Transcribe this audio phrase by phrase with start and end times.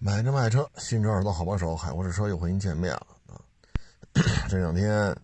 [0.00, 3.34] 买车卖车，新车耳朵好帮手，海阔试车又和您见面了啊！
[4.48, 5.16] 这两天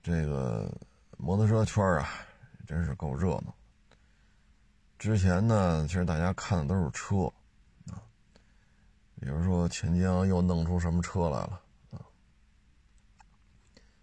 [0.00, 0.72] 这个
[1.18, 2.08] 摩托车圈啊，
[2.68, 3.52] 真是够热闹。
[4.96, 7.24] 之前呢，其实大家看的都是车
[7.90, 7.98] 啊，
[9.20, 11.60] 比如说钱江又弄出什么车来了
[11.90, 11.98] 啊，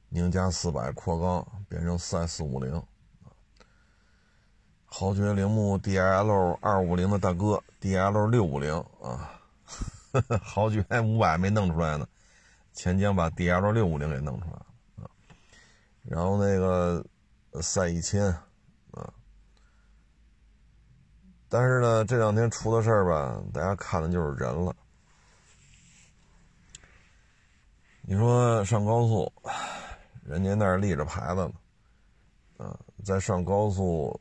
[0.09, 2.83] 宁家四百扩缸变成四 S 五零，
[4.85, 9.37] 豪爵铃木 DL 二五零的大哥 DL 六五零啊。
[10.41, 12.07] 豪爵五百没弄出来呢，
[12.73, 14.65] 钱江把 D L 六五零给弄出来了
[14.97, 15.09] 啊，
[16.03, 17.05] 然后那个
[17.61, 18.25] 赛一千
[18.91, 19.13] 啊，
[21.47, 24.75] 但是呢这两天出的事儿吧，大家看的就是人了。
[28.03, 29.31] 你说上高速，
[30.25, 31.53] 人家那儿立着牌子呢，
[32.65, 34.19] 啊，在上高速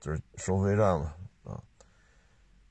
[0.00, 1.14] 就是收费站嘛。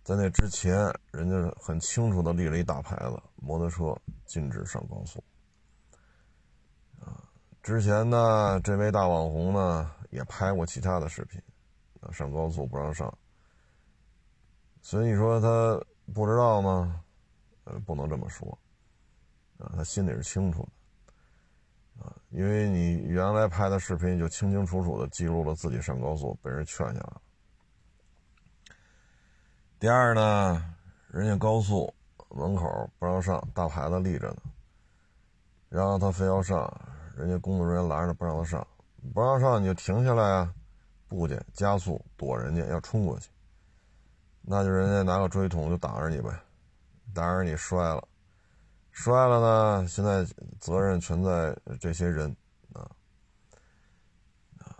[0.03, 0.73] 在那之前，
[1.11, 5.23] 人家很清楚的立了一大牌子：摩托车禁止上高速。
[6.99, 7.23] 啊，
[7.61, 11.39] 之前呢，这位大网红呢也拍过其他的视频，
[11.99, 13.15] 啊，上高速不让上。
[14.81, 15.79] 所以说他
[16.11, 17.03] 不知道吗？
[17.65, 18.57] 呃，不能这么说，
[19.59, 20.67] 啊，他心里是清楚
[21.99, 27.21] 的，啊，因为你原来拍的视频就清清楚楚的记录了自己上高速被人劝下了。
[29.81, 30.63] 第二呢，
[31.07, 31.91] 人家高速
[32.29, 34.37] 门口不让上，大牌子立着呢，
[35.69, 36.71] 然后他非要上，
[37.17, 38.67] 人家工作人员拦着不让他上，
[39.11, 40.53] 不让上你就停下来啊，
[41.07, 43.31] 不去加速躲人家要冲过去，
[44.43, 46.29] 那就人家拿个锥桶就挡着你呗，
[47.11, 48.07] 挡着你摔了，
[48.91, 50.23] 摔了呢，现在
[50.59, 52.29] 责任全在这些人。
[52.73, 52.85] 啊。
[54.59, 54.77] 啊，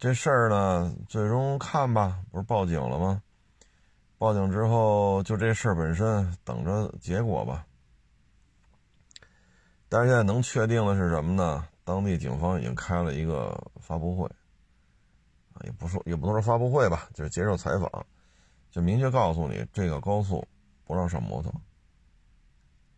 [0.00, 3.22] 这事儿呢，最终看吧，不是报警了吗？
[4.20, 7.66] 报警之后，就这事本身等着结果吧。
[9.88, 11.66] 但是现在能确定的是什么呢？
[11.84, 14.26] 当地警方已经开了一个发布会，
[15.54, 18.06] 啊，也不说也不能说发布会吧，就是接受采访，
[18.70, 20.46] 就明确告诉你，这个高速
[20.84, 21.50] 不让上摩托，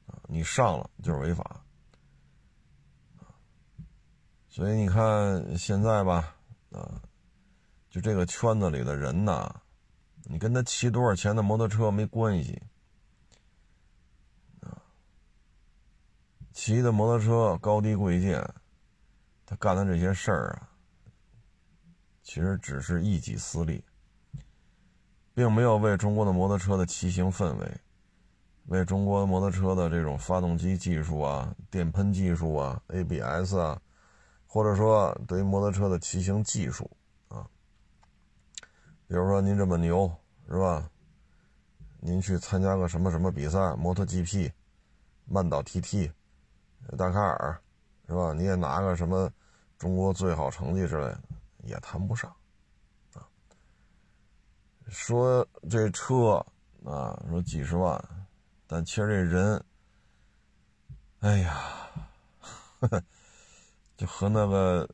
[0.06, 1.64] 啊，你上了就是违法，
[4.48, 6.34] 所以你看现在吧，
[6.72, 7.00] 啊，
[7.90, 9.61] 就这个圈子里的人呐。
[10.32, 12.58] 你跟他骑多少钱的摩托车没关系，
[14.60, 14.80] 啊，
[16.54, 18.42] 骑的摩托车高低贵贱，
[19.44, 20.72] 他干的这些事儿啊，
[22.22, 23.84] 其实只是一己私利，
[25.34, 27.80] 并没有为中国的摩托车的骑行氛围，
[28.68, 33.78] 为中国摩托车的这种发动机技术啊、电喷技术啊、ABS 啊，
[34.46, 36.90] 或者说对于摩托车的骑行技术。
[39.08, 40.10] 比如说您这么牛
[40.52, 40.86] 是吧？
[41.98, 44.52] 您去参加个什么什么比赛，摩托 GP、
[45.24, 46.12] 曼岛 TT、
[46.98, 47.58] 达喀尔，
[48.06, 48.34] 是吧？
[48.34, 49.32] 你也拿个什么
[49.78, 51.20] 中国最好成绩之类的，
[51.64, 52.30] 也谈不上
[53.14, 53.24] 啊。
[54.88, 56.44] 说这车
[56.84, 57.98] 啊，说几十万，
[58.66, 59.64] 但其实这人，
[61.20, 61.62] 哎呀，
[63.96, 64.86] 就和那个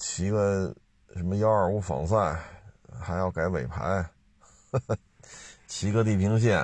[0.00, 0.74] 骑个
[1.14, 2.36] 什么幺二五仿赛。
[2.98, 4.08] 还要改尾牌，
[5.66, 6.58] 骑个地平线，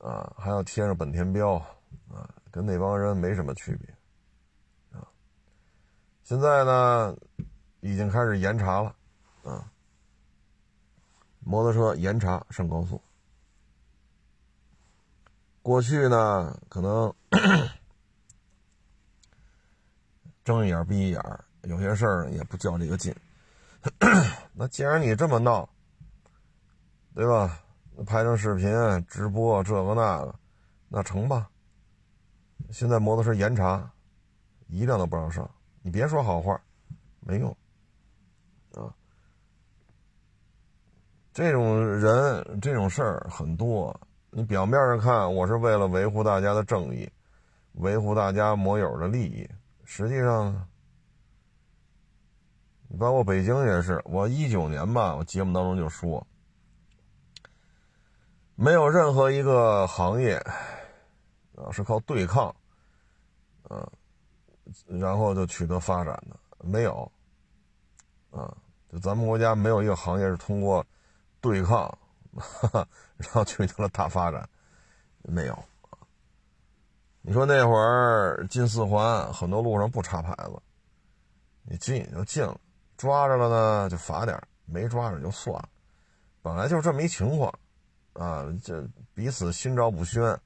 [0.00, 1.54] 啊，还要贴上本田标，
[2.08, 3.88] 啊，跟那帮人没什么区别，
[4.98, 5.06] 啊，
[6.22, 7.16] 现在呢，
[7.80, 8.94] 已经开始严查了，
[9.42, 9.70] 啊，
[11.40, 13.00] 摩托车严查上高速，
[15.62, 17.14] 过去呢，可能
[20.44, 21.20] 睁一眼闭一眼，
[21.62, 23.14] 有些事儿也不较这个劲。
[24.54, 25.68] 那既然你这么闹，
[27.18, 27.58] 对吧？
[28.06, 28.70] 拍成视频
[29.08, 30.32] 直播这个那个，
[30.88, 31.50] 那成吧。
[32.70, 33.90] 现在摩托车严查，
[34.68, 35.50] 一辆都不让上。
[35.82, 36.60] 你别说好话，
[37.18, 37.50] 没用
[38.74, 38.94] 啊。
[41.32, 44.00] 这种人这种事儿很多。
[44.30, 47.10] 你表面上看我是为了维护大家的正义，
[47.72, 49.50] 维护大家摩友的利益，
[49.82, 50.68] 实际上。
[52.86, 56.24] 你包括北京也是，我一九年吧，我节目当中就说，
[58.60, 60.36] 没有任何一个行业
[61.54, 62.52] 啊是靠对抗，
[63.68, 63.88] 啊，
[64.88, 67.08] 然后就取得发展的，没有，
[68.32, 68.52] 啊，
[68.90, 70.84] 就咱们国家没有一个行业是通过
[71.40, 71.96] 对抗，
[73.16, 74.48] 然后取得了大发展，
[75.22, 75.56] 没有。
[77.22, 80.60] 你说那会儿进四环，很多路上不插牌子，
[81.62, 82.60] 你进就进了。
[82.96, 85.68] 抓着了呢，就罚点没抓着就算了。
[86.42, 87.56] 本来就是这么一情况，
[88.18, 88.84] 啊，这
[89.14, 90.36] 彼此心照不宣，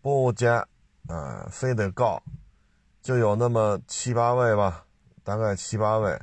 [0.00, 0.66] 不加，
[1.06, 2.20] 啊，非得告，
[3.00, 4.84] 就有那么七八位吧，
[5.22, 6.20] 大概七八位，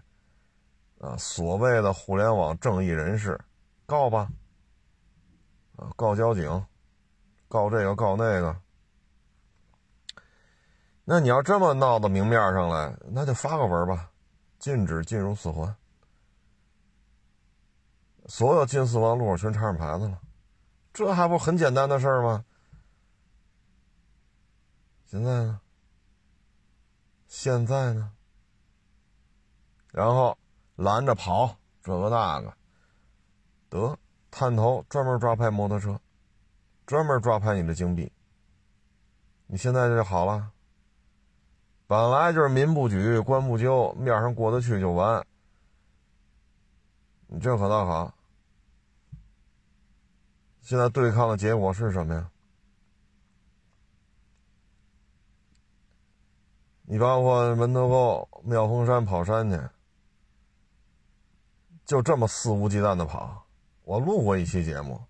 [0.99, 3.39] 啊，所谓的互联网正义人士，
[3.85, 4.29] 告吧，
[5.77, 6.65] 啊，告交警，
[7.47, 8.53] 告这个告那个。
[11.05, 14.11] 那你要这么闹到明面上来，那就发个文吧，
[14.59, 15.73] 禁止进入四环，
[18.29, 20.21] 所有进四环路全插上牌子了，
[20.93, 22.45] 这还不是很简单的事儿吗？
[25.05, 25.59] 现在呢？
[27.27, 28.11] 现在呢？
[29.91, 30.37] 然后
[30.75, 32.53] 拦着跑，这个那个，
[33.67, 33.97] 得
[34.29, 35.99] 探头专门抓拍摩托车，
[36.85, 38.11] 专门抓拍你的金币。
[39.47, 40.51] 你现在这就好了。
[41.87, 45.25] 本来就是民不举，官不究，面上过得去就完。
[47.25, 48.13] 你这可倒好。
[50.69, 52.29] 现在对抗的结果是什么呀？
[56.83, 59.59] 你包括门头沟、妙峰山跑山去，
[61.85, 63.47] 就这么肆无忌惮的跑。
[63.81, 65.01] 我录过一期节目，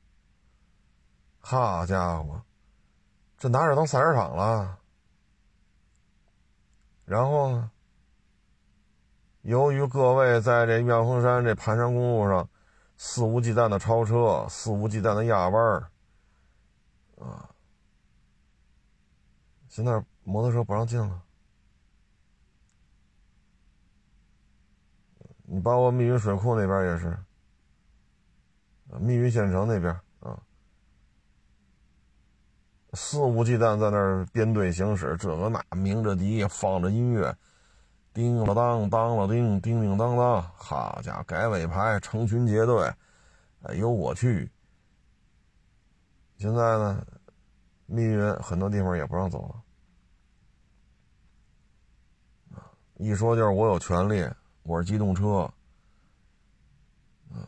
[1.41, 2.41] 好家伙，
[3.37, 4.79] 这哪有当赛车场了？
[7.03, 7.69] 然后呢？
[9.41, 12.47] 由于各位在这妙峰山这盘山公路上
[13.01, 15.89] 肆无忌惮的超车、肆无忌惮的压弯儿，
[17.17, 17.49] 啊，
[19.69, 21.23] 现在摩托车不让进了。
[25.43, 27.17] 你包括密云水库那边也是，
[28.99, 30.37] 密云县城那边啊，
[32.91, 37.33] 肆无忌惮在那儿编队行驶，这个那鸣着笛，放着音乐，
[38.19, 42.93] 叮了当，当了叮，叮叮当当，好家伙，改尾牌，成群结队，
[43.61, 44.51] 哎呦我去！
[46.37, 47.01] 现在呢，
[47.85, 49.63] 密云很多地方也不让走
[52.53, 52.61] 了，
[52.97, 54.27] 一说就是我有权利，
[54.63, 55.49] 我是机动车，
[57.31, 57.47] 啊，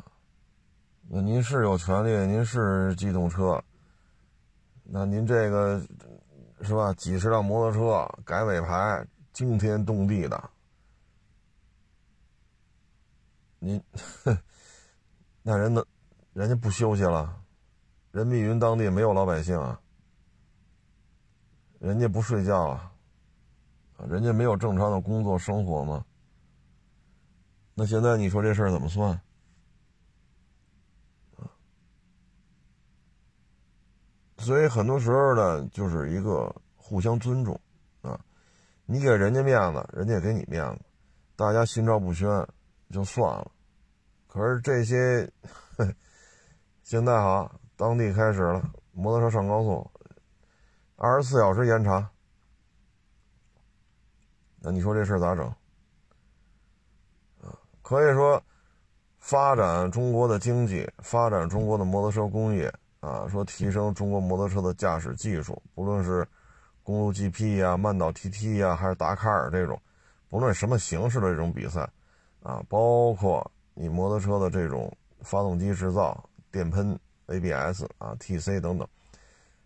[1.10, 3.62] 那您是有权利，您是机动车。
[4.84, 5.82] 那您这个
[6.62, 6.94] 是吧？
[6.94, 10.50] 几十辆摩托车改尾牌，惊天动地的，
[13.64, 13.80] 您
[15.44, 15.86] 那人呢？
[16.34, 17.44] 人家不休息了？
[18.12, 19.80] 人密云当地没有老百姓啊？
[21.78, 22.92] 人家不睡觉啊？
[24.10, 26.04] 人家没有正常的工作生活吗？
[27.76, 29.22] 那现在你说这事儿怎么算？
[34.40, 37.62] 所以很多时候呢，就是一个互相尊重，
[38.02, 38.20] 啊，
[38.88, 40.82] 你给人家面子，人家也给你面子，
[41.36, 42.28] 大家心照不宣
[42.92, 43.52] 就算了。
[44.28, 45.28] 可是这些，
[46.84, 48.62] 现在哈，当地开始了，
[48.92, 49.90] 摩托车上高速，
[50.98, 52.08] 二十四小时严查，
[54.60, 55.46] 那你说这事咋整？
[57.42, 58.44] 啊，可以说
[59.18, 62.72] 发展中国的经济，发展中国的摩托车工业。
[63.02, 66.24] 啊，说提升中国摩托车的驾驶技术，不论是
[66.84, 69.82] 公路 GP 呀、慢岛 TT 呀，还是达喀尔这种，
[70.30, 71.90] 不论什么形式的这种比赛，
[72.42, 74.92] 啊，包括你摩托车的这种
[75.22, 78.88] 发动机制造、电喷、ABS 啊、TC 等等，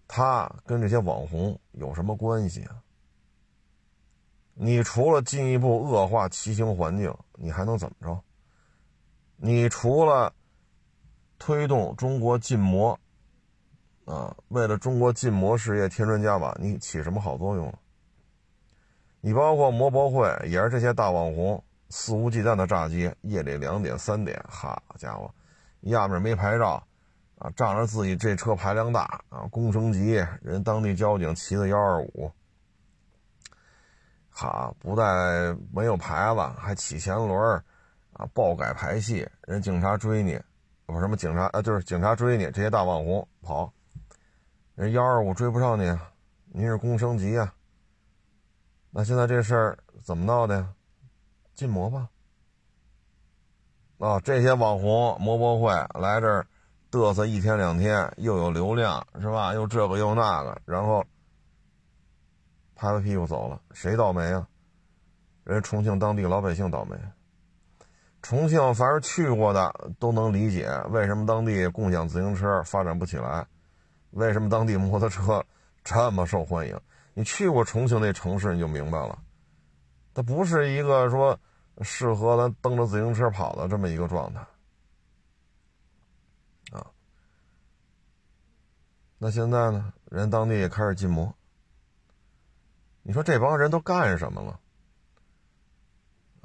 [0.07, 2.81] 它跟这些网红有什么关系啊？
[4.53, 8.21] 你除了进一步恶化骑行环境，你还能怎么着？
[9.37, 10.33] 你除了
[11.37, 12.97] 推动中国禁摩？
[14.05, 17.73] 啊，为了中国禁摩事业添砖加瓦，你起什么好作用？
[19.19, 25.33] 你包括摩博会也是这些大网红肆无忌惮的炸街，夜里两点三点，好家伙，
[25.81, 26.81] 压面没牌照，
[27.37, 32.31] 啊，仗着自己这车排量大啊，工升级，人当地交警骑的幺二五，
[34.29, 37.63] 好，不但没有牌子，还起前轮，
[38.13, 40.39] 啊，爆改排气，人警察追你，
[40.85, 43.71] 不什么警察啊，就是警察追你，这些大网红跑。
[44.75, 46.11] 人幺二五追不上你啊，
[46.47, 47.53] 您是工升级啊？
[48.91, 50.74] 那现在这事儿怎么闹的呀？
[51.55, 52.09] 禁摩吧？
[53.97, 56.45] 啊，这些网红摩博会来这儿
[56.91, 59.53] 嘚瑟一天两天，又有流量是吧？
[59.53, 61.01] 又这个又那个，然后
[62.75, 64.45] 拍拍屁股走了，谁倒霉啊？
[65.45, 66.97] 人重庆当地老百姓倒霉。
[68.21, 73.45] 重庆凡是去过的都能理解为什么当地共享自行车发展不起来。
[74.11, 75.45] 为什么当地摩托车
[75.83, 76.77] 这么受欢迎？
[77.13, 79.17] 你去过重庆那城市，你就明白了。
[80.15, 81.37] 它不是一个说
[81.81, 84.39] 适合咱蹬着自行车跑的这么一个状态
[86.71, 86.87] 啊。
[89.17, 89.93] 那现在呢？
[90.09, 91.35] 人当地也开始禁摩。
[93.03, 94.59] 你说这帮人都干什么了？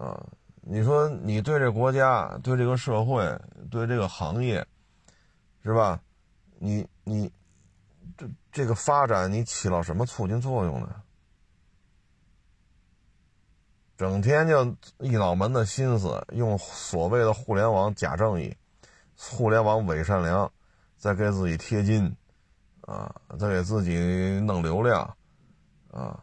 [0.04, 0.26] 啊，
[0.62, 3.22] 你说你对这国家、对这个社会、
[3.70, 4.66] 对这个行业，
[5.62, 6.02] 是吧？
[6.58, 7.30] 你你
[8.16, 11.02] 这这个发展，你起到什么促进作用呢？
[14.00, 14.64] 整天就
[15.00, 18.56] 一脑门的心思，用所谓的互联网假正义、
[19.14, 20.50] 互联网伪善良，
[20.96, 22.10] 在给自己贴金，
[22.80, 23.98] 啊，在给自己
[24.40, 25.02] 弄流量，
[25.90, 26.18] 啊，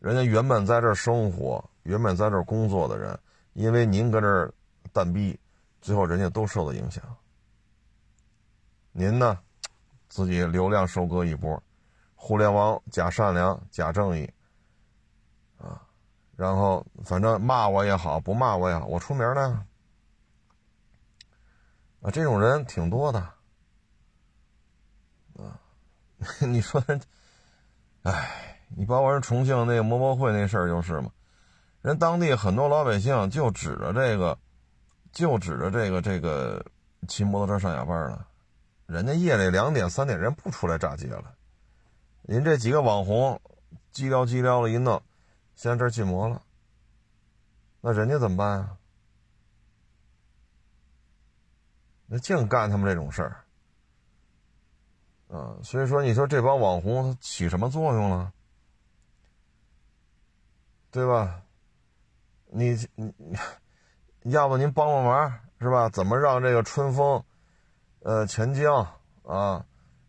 [0.00, 3.18] 人家原本在这生活、原本在这工作的人，
[3.54, 4.52] 因为您搁这儿
[4.92, 5.40] 蛋逼，
[5.80, 7.02] 最后人家都受到影响。
[8.92, 9.38] 您呢，
[10.10, 11.58] 自己流量收割一波，
[12.14, 14.30] 互联网假善良、假正义。
[16.36, 19.64] 然后，反正骂我也好，不骂我也好，我出名了。
[22.00, 23.20] 啊，这种人挺多的。
[25.36, 25.60] 啊，
[26.40, 26.82] 你说，
[28.02, 31.10] 哎，你包括人重庆那个摩博会那事儿就是嘛，
[31.82, 34.36] 人当地很多老百姓就指着这个，
[35.12, 36.64] 就指着这个这个
[37.06, 38.26] 骑摩托车上下班了，
[38.86, 41.34] 人家夜里两点三点人不出来炸街了，
[42.22, 43.40] 您这几个网红，
[43.92, 45.00] 叽撩叽撩了一弄。
[45.54, 46.42] 现在这儿禁摩了，
[47.80, 48.76] 那人家怎么办啊？
[52.06, 53.44] 那净干他们这种事儿，
[55.28, 58.32] 啊，所以说你说这帮网红他起什么作用了？
[60.90, 61.42] 对吧？
[62.46, 63.14] 你你，
[64.24, 65.88] 要不您帮帮忙是吧？
[65.88, 67.24] 怎么让这个春风，
[68.00, 68.86] 呃，钱江
[69.22, 69.64] 啊，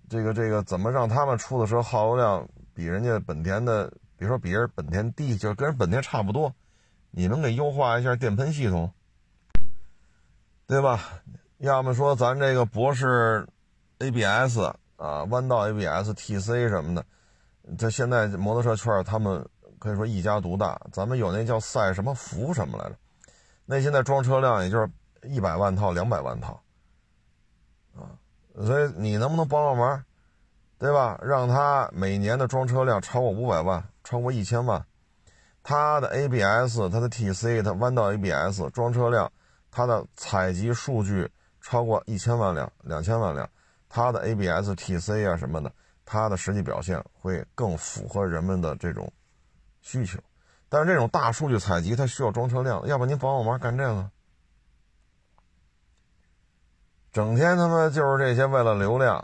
[0.09, 3.93] 这个这个怎么让他们出的车耗油量比人家本田的？
[4.23, 6.55] 比如说，比人本田低，就跟人本田差不多，
[7.11, 8.89] 你能给优化一下电喷系统，
[10.65, 11.21] 对吧？
[11.57, 13.45] 要么说咱这个博士
[13.99, 14.59] ABS
[14.95, 17.05] 啊，弯道 ABS、TC 什么的，
[17.77, 19.45] 这现在摩托车圈他们
[19.77, 20.79] 可以说一家独大。
[20.93, 22.95] 咱们有那叫赛什么福什么来着？
[23.65, 24.89] 那现在装车辆也就是
[25.23, 26.63] 一百万套、两百万套
[27.93, 28.15] 啊，
[28.55, 30.01] 所以你能不能帮帮忙，
[30.79, 31.19] 对吧？
[31.21, 33.83] 让他每年的装车量超过五百万。
[34.03, 34.85] 超过一千万，
[35.63, 39.31] 它的 ABS、它的 TC、它弯道 ABS 装车量，
[39.71, 41.29] 它的采集数据
[41.61, 43.49] 超过一千万辆、两千万辆，
[43.87, 45.71] 它的 ABS、TC 啊什么的，
[46.03, 49.11] 它的实际表现会更符合人们的这种
[49.81, 50.19] 需求。
[50.67, 54.09] 但是这种大数据采集它需要装车辆，要不您帮我忙干这个？
[57.11, 59.15] 整天他妈就是这些为了流量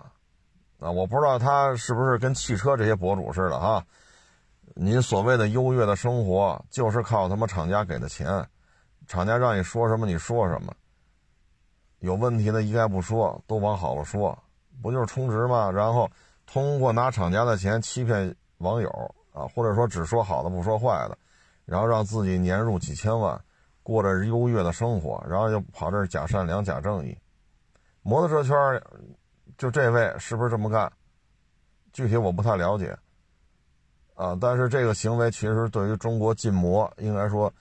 [0.80, 0.92] 啊！
[0.92, 3.84] 我不知道他是不是跟汽车这些博主似的哈。
[4.82, 8.48] 您所谓的优越的生活，就是靠他妈厂家给的钱，
[9.08, 10.74] 厂家让你说什么你说什么，
[12.00, 14.42] 有问题的一概不说，都往好了说，
[14.82, 15.70] 不就是充值吗？
[15.70, 16.10] 然后
[16.46, 18.90] 通过拿厂家的钱欺骗网友
[19.34, 21.18] 啊，或者说只说好的不说坏的，
[21.66, 23.38] 然后让自己年入几千万，
[23.84, 27.18] 过着优越的生活，然后又跑这儿假善良假正义，
[28.02, 28.82] 摩托车圈
[29.58, 30.90] 就这位是不是这么干？
[31.92, 32.98] 具体我不太了解。
[34.20, 34.38] 啊！
[34.40, 37.54] 但是这个行为其实对于中国禁摩，应该说，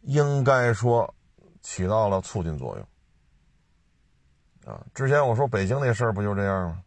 [0.00, 1.14] 应该说
[1.62, 4.74] 起到了促进作用。
[4.74, 6.82] 啊，之前我说北京那事儿不就这样吗？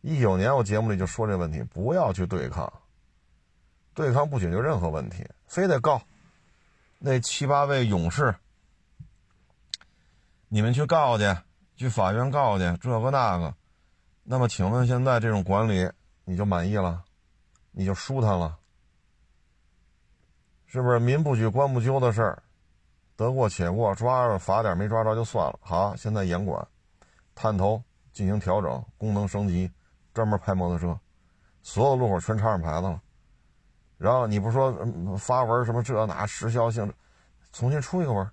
[0.00, 2.72] 一九年我节目里就说这问题，不要去对抗，
[3.92, 6.00] 对抗不解决任何问题，非得告
[6.98, 8.34] 那七八位勇士，
[10.48, 11.36] 你们去告去，
[11.76, 13.54] 去法院告去，这个那个。
[14.22, 15.86] 那么，请问现在这种管理，
[16.24, 17.04] 你就满意了？
[17.72, 18.58] 你就舒坦了，
[20.66, 20.98] 是不是？
[20.98, 22.42] 民不举，官不究的事儿，
[23.16, 25.58] 得过且过，抓着罚点，没抓着就算了。
[25.62, 26.66] 好，现在严管，
[27.34, 29.70] 探头进行调整，功能升级，
[30.12, 30.98] 专门拍摩托车，
[31.62, 33.00] 所有路口全插上牌子了。
[33.96, 34.72] 然后你不说
[35.18, 36.92] 发文什么这那时效性，
[37.52, 38.30] 重新出一个文，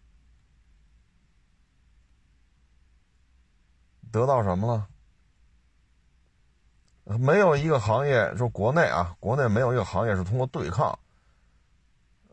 [4.12, 4.88] 得到什么了？
[7.16, 10.88] 没有一个行业，说国内啊，国内没有一个行业是通过对抗，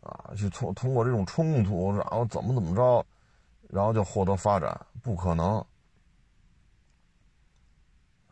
[0.02, 3.06] 啊，去通通过这种冲突，然后怎么怎么着，
[3.68, 5.64] 然后就获得发展，不可能，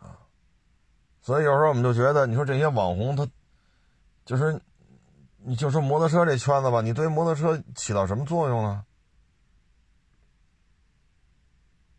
[0.00, 0.18] 啊，
[1.20, 3.24] 所以有时候我们就觉得，你说这些网红他，
[4.24, 4.60] 就是，
[5.44, 8.84] 你就说摩托车这圈子吧，你对摩托车起到什么作用呢？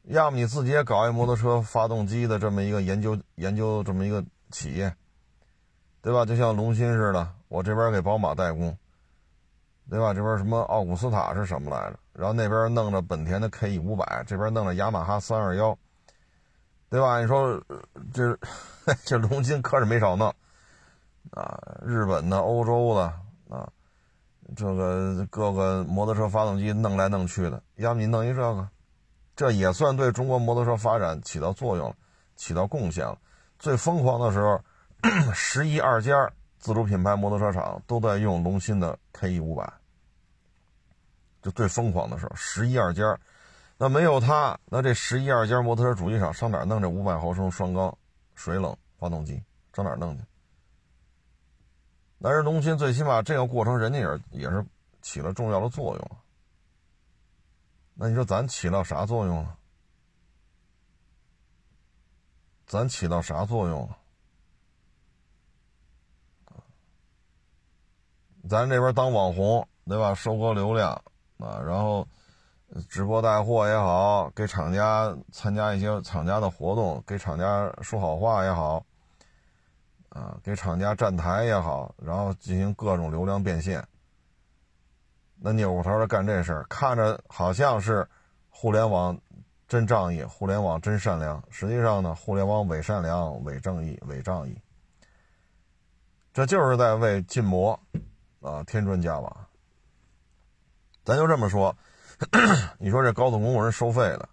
[0.04, 4.22] 要么你自己也搞一摩托车发动机的这么一个研究研究这么一个。
[4.54, 4.96] 企业，
[6.04, 6.24] 对吧？
[6.24, 8.78] 就像龙芯似的，我这边给宝马代工，
[9.90, 10.14] 对吧？
[10.14, 12.00] 这边什么奥古斯塔是什么来着？
[12.14, 15.76] 然后那边弄着本田的 K E 五百，这边弄着雅马哈三二幺，
[16.88, 17.20] 对吧？
[17.20, 17.60] 你说
[18.14, 18.38] 这
[19.04, 20.32] 这龙芯可是没少弄
[21.32, 23.02] 啊，日本的、欧洲的
[23.50, 23.68] 啊，
[24.56, 28.70] 这个各个摩托车发动机弄来弄去的，要不你弄一这个，
[29.36, 31.92] 这也算对中国摩托车发展起到作用，
[32.36, 33.18] 起到贡献了。
[33.64, 34.62] 最疯狂的时候，
[35.34, 36.30] 十一二家
[36.60, 39.72] 自主品牌摩托车厂都在用龙芯的 K E 五百，
[41.42, 43.18] 就最疯狂的时候，十一二家。
[43.78, 47.98] 那没有它，那这十一二家摩托车主机厂上哪弄这五百毫升双缸
[48.36, 49.42] 水冷发动机？
[49.72, 50.22] 上哪弄去？
[52.22, 54.66] 但是龙芯最起码这个过程，人家也也是
[55.02, 56.12] 起了重要的作用。
[57.94, 59.58] 那你说咱起到啥作用了？
[62.66, 63.98] 咱起到啥作用了？
[68.50, 70.14] 咱这边当网红，对吧？
[70.14, 70.92] 收割流量
[71.38, 72.08] 啊，然后。
[72.90, 78.84] 直播带货也好，给厂家参加一些厂家的活动，给厂家说好话也好，
[80.10, 83.88] 啊，给厂家站台也好，然后进行各种流量变现。
[85.36, 88.10] 那扭过头来干这事儿，看着好像是
[88.50, 89.16] 互联网
[89.74, 94.56] 真仗义，互联网真善良，实际上呢，互联网伪善良、伪正义、伪仗义，
[96.32, 97.80] 这就是在为禁摩
[98.40, 99.48] 啊添砖加瓦。
[101.04, 101.76] 咱就这么说。
[102.78, 104.30] 你说这高速公路人收费的，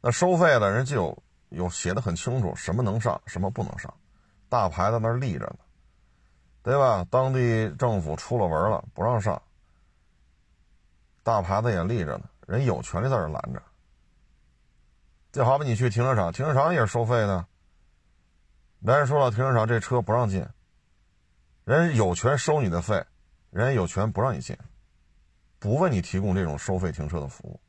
[0.00, 3.92] 那收费的人就有有写的很清楚，什么能上，什么不能上，
[4.48, 5.58] 大牌在那立着呢，
[6.62, 7.06] 对吧？
[7.10, 9.42] 当地政府出了文了，不让上，
[11.22, 13.62] 大牌子也立着呢，人有权利在这拦着。
[15.32, 17.46] 就好比你去停车场，停车场也是收费的，
[18.80, 20.46] 人家说了，停车场这车不让进，
[21.64, 23.04] 人有权收你的费，
[23.50, 24.56] 人家有权不让你进。
[25.58, 27.60] 不为你提供这种收费停车的服务，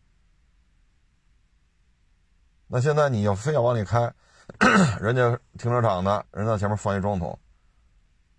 [2.67, 4.13] 那现在你要非要往里开，
[5.01, 7.37] 人家停车场的人在前面放一桩桶，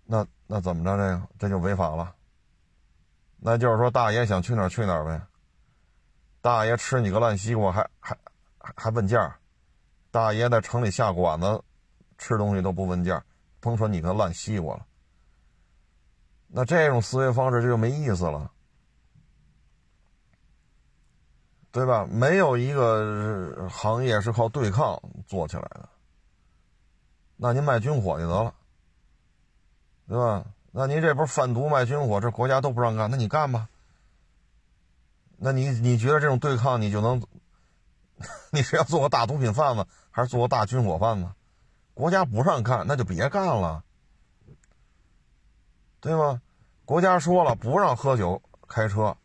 [0.05, 0.97] 那那怎么着？
[0.97, 2.15] 这个这就违法了。
[3.37, 5.21] 那就是说，大爷想去哪儿去哪儿呗。
[6.41, 8.17] 大爷吃你个烂西瓜还还
[8.75, 9.37] 还问价，
[10.09, 11.61] 大爷在城里下馆子
[12.17, 13.23] 吃东西都不问价，
[13.59, 14.85] 甭说你个烂西瓜了。
[16.47, 18.49] 那这种思维方式这就没意思了。
[21.71, 22.05] 对吧？
[22.05, 25.89] 没有一个行业是靠对抗做起来的。
[27.35, 28.53] 那您卖军火就得了，
[30.07, 30.45] 对吧？
[30.71, 33.67] 那您这不是贩毒卖军火，这国家都不让干，那你干吧。
[35.37, 37.19] 那你你觉得这种对抗你就能？
[38.51, 41.29] 你是要做个大毒品贩子，还是做个大军火贩子？
[41.93, 43.83] 国家不让干，那就别干了，
[45.99, 46.41] 对吗？
[46.85, 49.15] 国家说了不让喝酒开车。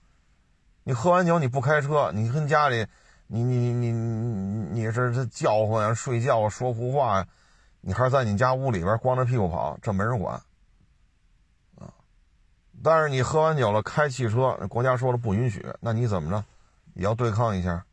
[0.84, 2.86] 你喝完酒你不开车，你跟家里，
[3.26, 7.26] 你你你你你是这叫唤呀、睡觉、说胡话呀，
[7.80, 10.34] 你还是在你家屋里边光着屁股跑，这没人管，
[11.78, 11.92] 啊！
[12.82, 16.44] 但是你喝完酒了开汽车，国家说了不允许，那你怎么着，
[16.94, 17.84] 也要对抗一下？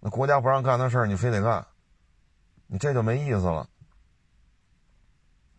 [0.00, 1.66] 那国家不让干的事儿，你非得干，
[2.66, 3.68] 你这就没意思了，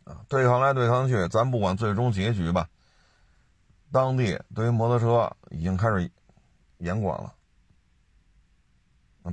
[0.05, 0.23] 啊！
[0.29, 2.69] 对抗来对抗去，咱不管最终结局吧。
[3.91, 6.09] 当地对于摩托车已经开始
[6.77, 7.33] 严管了，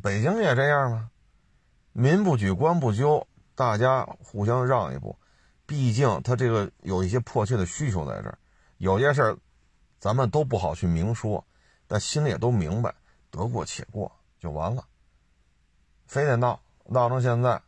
[0.02, 1.10] 北京也这样吗？
[1.92, 5.16] 民不举，官不究，大家互相让一步。
[5.66, 8.38] 毕竟他这个有一些迫切的需求在这儿，
[8.78, 9.38] 有些事儿
[9.98, 11.44] 咱们都不好去明说，
[11.86, 12.94] 但心里也都明白，
[13.30, 14.84] 得过且过就完了。
[16.06, 17.60] 非得闹闹成现在，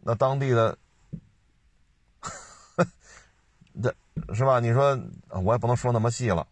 [0.00, 0.76] 那当地的。
[3.82, 3.94] 这
[4.34, 4.60] 是吧？
[4.60, 4.98] 你说
[5.42, 6.46] 我也不能说那么细了。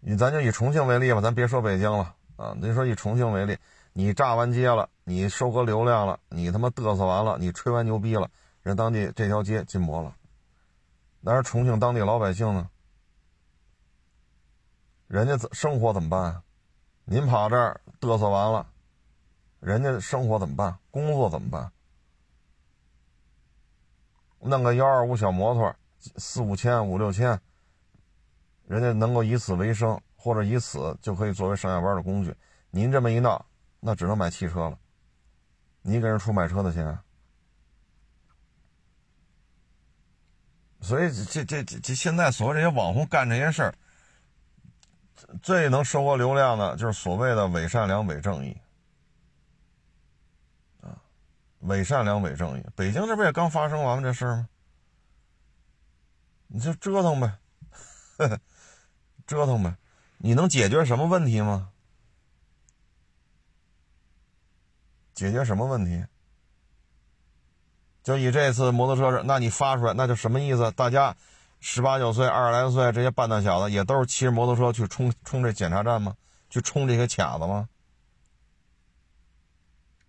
[0.00, 2.56] 你咱就以重庆为例吧，咱别说北京了啊。
[2.60, 3.56] 你说以重庆为例，
[3.92, 8.28] 你炸完街了，你收割流量了，你他妈嘚瑟完了，你吹完牛逼了，
[8.62, 10.14] 人当地这条街禁摩了。
[11.22, 12.68] 但是重庆当地老百姓呢？
[15.06, 16.22] 人家生活怎么办？
[16.22, 16.42] 啊
[17.04, 18.66] 您跑这儿嘚瑟完了，
[19.60, 20.76] 人家生活怎么办？
[20.90, 21.70] 工作怎么办？
[24.40, 25.76] 弄个幺二五小摩托，
[26.16, 27.38] 四五千、五六千，
[28.66, 32.34] 人家能够以此为生，或者以此就可以作为上下班的工具。
[32.70, 33.44] 您这么一闹，
[33.80, 34.78] 那只能买汽车了。
[35.82, 36.98] 你给人出买车的钱，
[40.80, 43.74] 所以这这这这现在所谓这些网红干这些事儿，
[45.42, 48.56] 最能收获流量的，就是所谓的伪善良、伪正义。
[51.60, 54.02] 伪善良、伪正义，北京这不也刚发生完？
[54.02, 54.48] 这事吗？
[56.48, 57.38] 你就折腾呗，
[59.26, 59.76] 折腾呗，
[60.18, 61.70] 你能解决什么问题吗？
[65.14, 66.04] 解决什么问题？
[68.02, 70.72] 就以这次摩托车那你发出来，那就什么意思？
[70.72, 71.14] 大家
[71.60, 76.16] 十八九岁、二十来岁这些半大小子，也都是骑着摩托车去冲冲这检查站吗？
[76.48, 77.68] 去冲这些卡子吗？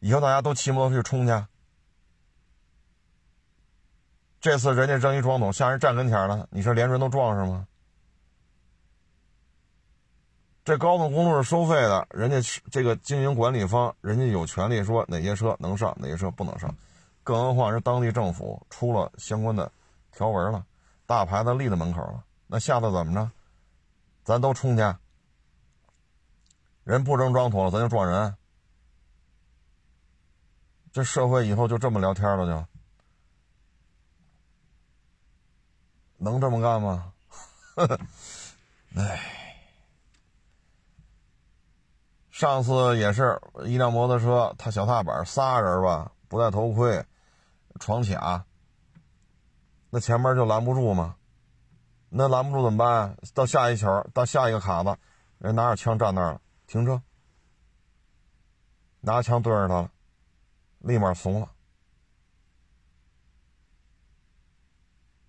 [0.01, 1.45] 以后大家都骑摩托去冲去。
[4.39, 7.67] 这次人家扔一桩桶，下人站跟前了，你说连人都撞上吗？
[10.65, 16.75] 这高速公路是收费的，人家这个经营管理方，人家有权利说哪些车能上，哪些车不能上。
[17.23, 19.71] 更何况是当地政府出了相关的
[20.11, 20.65] 条文了，
[21.05, 23.29] 大牌子立在门口了，那下次怎么着？
[24.23, 24.83] 咱都冲去，
[26.83, 28.35] 人不扔桩桶了，咱就撞人。
[30.91, 32.67] 这社会以后就这么聊天了就。
[36.17, 37.13] 能这么干吗？
[38.95, 39.19] 哎，
[42.29, 47.03] 上次也是一辆摩托车，他小踏板仨人吧，不戴头盔，
[47.79, 48.45] 闯卡，
[49.89, 51.15] 那前面就拦不住吗？
[52.09, 53.17] 那拦不住怎么办？
[53.33, 54.95] 到下一球，到下一个卡子，
[55.39, 57.01] 人拿着枪站那儿了，停车，
[58.99, 59.91] 拿枪对着他了，
[60.81, 61.49] 立马怂了。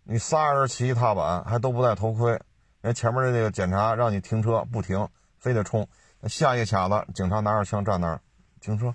[0.05, 2.39] 你仨人骑踏板还都不戴头盔，
[2.81, 5.89] 人前面的那个检查让你停车不停，非得冲。
[6.25, 8.21] 下一个卡子，警察拿着枪站那儿，
[8.61, 8.95] 停车。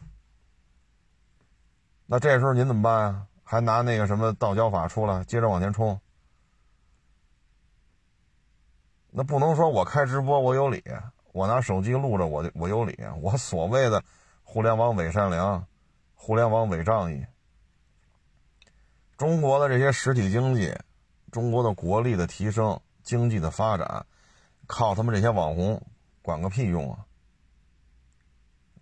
[2.05, 3.27] 那这时候您怎么办啊？
[3.43, 5.99] 还拿那个什么道交法出来，接着往前冲？
[9.09, 10.83] 那不能说我开直播我有理，
[11.31, 14.03] 我拿手机录着我我有理，我所谓的
[14.43, 15.65] 互联网伪善良，
[16.27, 17.25] 互联网伪仗义。
[19.15, 20.75] 中国的这些实体经济。
[21.31, 24.05] 中国的国力的提升，经济的发展，
[24.65, 25.81] 靠他们这些网红
[26.21, 27.05] 管个屁用啊！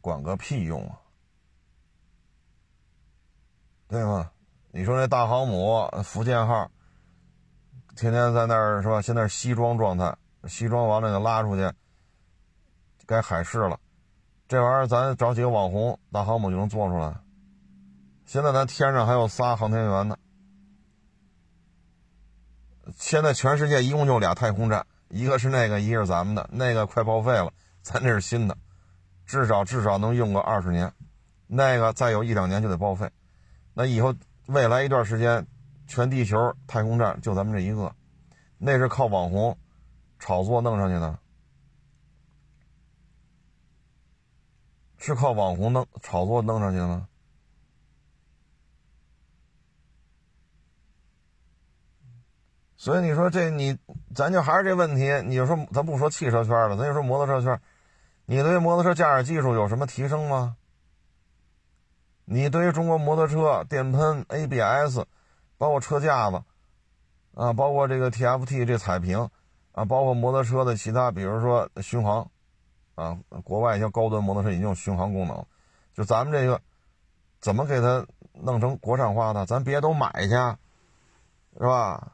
[0.01, 0.97] 管个屁用啊！
[3.87, 4.31] 对吗？
[4.71, 6.71] 你说那大航母福建号，
[7.95, 8.99] 天天在那儿是吧？
[8.99, 10.15] 现在西装状态，
[10.47, 11.71] 西装完了就拉出去，
[13.05, 13.79] 该海试了。
[14.47, 17.15] 这玩意儿咱找几个网红，大航母就能做出来。
[18.25, 20.17] 现在咱天上还有仨航天员呢。
[22.97, 28.57] 现在全世界一共就俩太空站，一个是那个，一个是咱们的，那个快报废了，咱这是新的，
[29.25, 30.91] 至少至少能用个二十年，
[31.47, 33.09] 那个再有一两年就得报废，
[33.73, 34.13] 那以后
[34.47, 35.45] 未来一段时间，
[35.87, 37.95] 全地球太空站就咱们这一个，
[38.57, 39.57] 那是靠网红
[40.19, 41.19] 炒作弄上去的，
[44.97, 47.07] 是靠网红弄炒作弄上去的吗？
[52.85, 53.75] 所以你说这你，
[54.13, 57.59] 咱就还是这问题，你就说咱不说汽车圈了，咱就说摩托车圈，
[58.27, 60.55] 你对摩托车驾驶技术有什么提升吗？
[62.25, 64.99] 你对于中国摩托车电喷 ABS，
[65.57, 66.43] 包括车架子，
[67.33, 69.31] 啊，包括这个 TFT 这彩屏，
[69.71, 72.29] 啊，包括摩托车的其他，比如说巡航，
[72.93, 75.43] 啊，国外一些高端摩托车已经有巡航功能，
[75.95, 76.61] 就咱们这个
[77.39, 79.43] 怎么给它弄成国产化的？
[79.47, 80.29] 咱别都买去，
[81.57, 82.11] 是吧？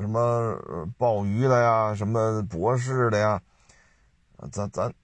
[0.00, 3.40] 什么鲍鱼的呀，什么博士的呀，
[4.52, 4.94] 咱咱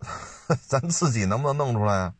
[0.66, 2.14] 咱自己能不能弄出来啊？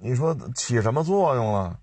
[0.00, 1.80] 你说起什么作用了？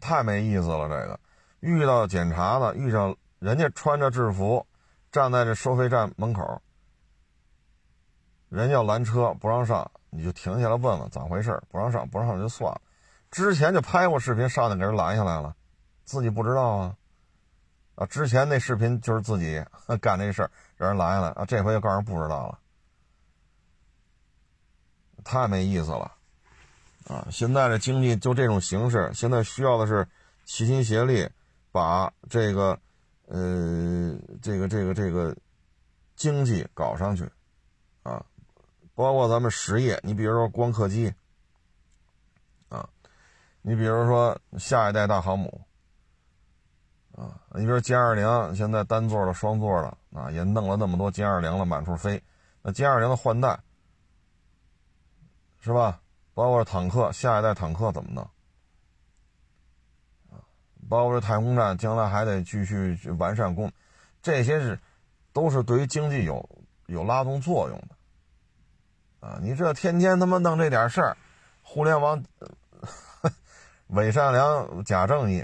[0.00, 0.88] 太没意思了！
[0.88, 1.20] 这个
[1.60, 4.66] 遇到检查的，遇上人家穿着制服
[5.12, 6.60] 站在这收费站门口，
[8.48, 12.80] 人要拦车不让上，你就停下来问问咋回事不让上，不让上就算了。
[13.32, 15.56] 之前就拍过视频，上去给人拦下来了，
[16.04, 16.96] 自己不知道啊，
[17.94, 19.64] 啊，之前那视频就是自己
[20.02, 22.58] 干这事儿，让人拦下来啊，这回又告诉人不知道了，
[25.24, 26.12] 太没意思了，
[27.08, 30.06] 啊，现在这经济就这种形式，现在需要的是
[30.44, 31.26] 齐心协力，
[31.72, 32.78] 把这个，
[33.28, 35.34] 呃，这个这个这个
[36.16, 37.24] 经济搞上去，
[38.02, 38.22] 啊，
[38.94, 41.14] 包括咱们实业，你比如说光刻机。
[43.64, 45.60] 你比如说下一代大航母，
[47.16, 52.20] 啊，你比如歼二零现在单座的、双座的啊，也弄了那么多歼二零了，满处飞。
[52.60, 53.60] 那歼二零的换代，
[55.60, 56.00] 是吧？
[56.34, 58.24] 包括坦克，下一代坦克怎么弄？
[60.30, 60.42] 啊，
[60.88, 63.70] 包括这太空站，将来还得继续完善工，
[64.20, 64.76] 这些是
[65.32, 66.48] 都是对于经济有
[66.86, 69.28] 有拉动作用的。
[69.28, 71.16] 啊，你这天天他妈弄这点事儿，
[71.62, 72.20] 互联网。
[73.92, 75.42] 伪善良假正义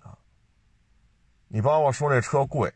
[0.00, 0.16] 啊！
[1.48, 2.72] 你包括说这车贵，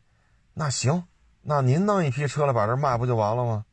[0.53, 1.07] 那行，
[1.41, 3.65] 那您弄一批车来把这卖不就完了吗？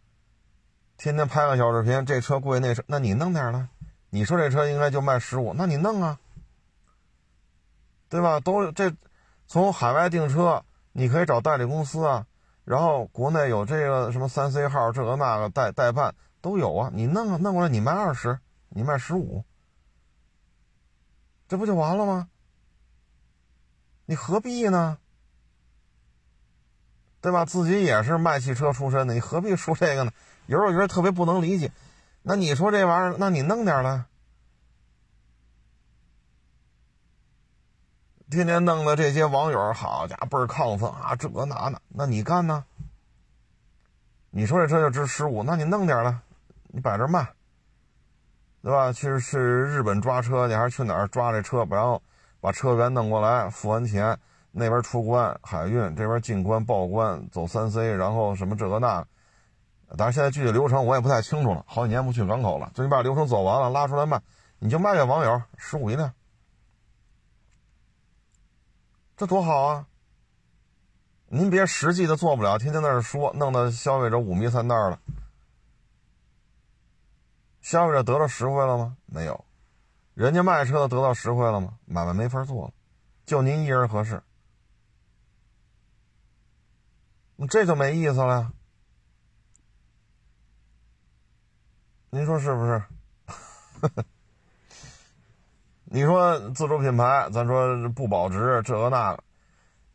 [0.96, 3.70] 天天拍个小视频，这车贵那车，那你弄点呢？
[4.12, 6.18] 你说这车应该就卖十五，那你弄啊，
[8.08, 8.40] 对吧？
[8.40, 8.94] 都这
[9.46, 12.26] 从海外订车，你可以找代理公司啊，
[12.64, 19.44] 然后国内有这个什么三 C 号，这个那个代代办都有啊，你弄啊，弄过来你卖二十，你卖十五，
[21.56, 22.28] 这不就完了吗？
[24.08, 24.98] 你何必呢？
[27.22, 27.46] 对吧？
[27.46, 30.12] 自己也是卖汽车出身的，你何必说这个呢？
[30.48, 31.72] 有时候觉得特别不能理解。
[32.24, 34.04] 那你说这玩意儿，那你弄点来，
[38.30, 41.16] 天天弄的这些网友，好家伙倍儿亢奋啊！
[41.16, 42.66] 这那那，那你干呢？
[44.30, 46.20] 你说这车就值十五，那你弄点来，
[46.68, 47.34] 你摆这卖，
[48.66, 48.92] 对吧？
[48.92, 51.64] 去去日本抓车去，还是去哪儿抓这车？
[51.70, 52.02] 然后
[52.42, 54.18] 把车源弄过来，付完钱，
[54.52, 59.06] 那边出关海运，这边进关报关，走三 C，然后什么这个那。
[59.96, 62.72] 但是现在具体流程我也不太清楚了，好几年不去港口了。
[62.74, 64.20] 就你把流程走完了，拉出来卖，
[64.58, 66.12] 你就卖给网友十五一辆，
[69.16, 69.86] 这多好啊！
[71.28, 74.98] 您别实际的做不了，天天在这说，弄得消费者五迷三道了。
[77.66, 78.96] 消费者得到实惠了吗？
[79.08, 79.44] 没有。
[80.14, 81.80] 人家卖车的得到实惠了吗？
[81.86, 82.74] 买卖没法做了，
[83.26, 84.22] 就您一人合适，
[87.50, 88.54] 这就没意思了。
[92.12, 92.84] 您说是不是？
[95.86, 99.24] 你说自主品牌，咱说不保值，这个那个，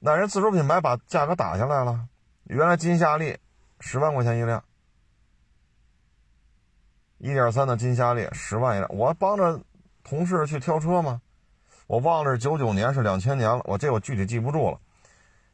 [0.01, 2.09] 那人自主品牌把价格打下来了。
[2.47, 3.39] 原来金夏利
[3.79, 4.65] 十万块钱一辆，
[7.21, 8.91] 一点三的金夏利十万一辆。
[8.93, 9.61] 我帮着
[10.03, 11.21] 同事去挑车嘛，
[11.87, 14.79] 我忘了是九九年是两千年了，我这我具体记不住了。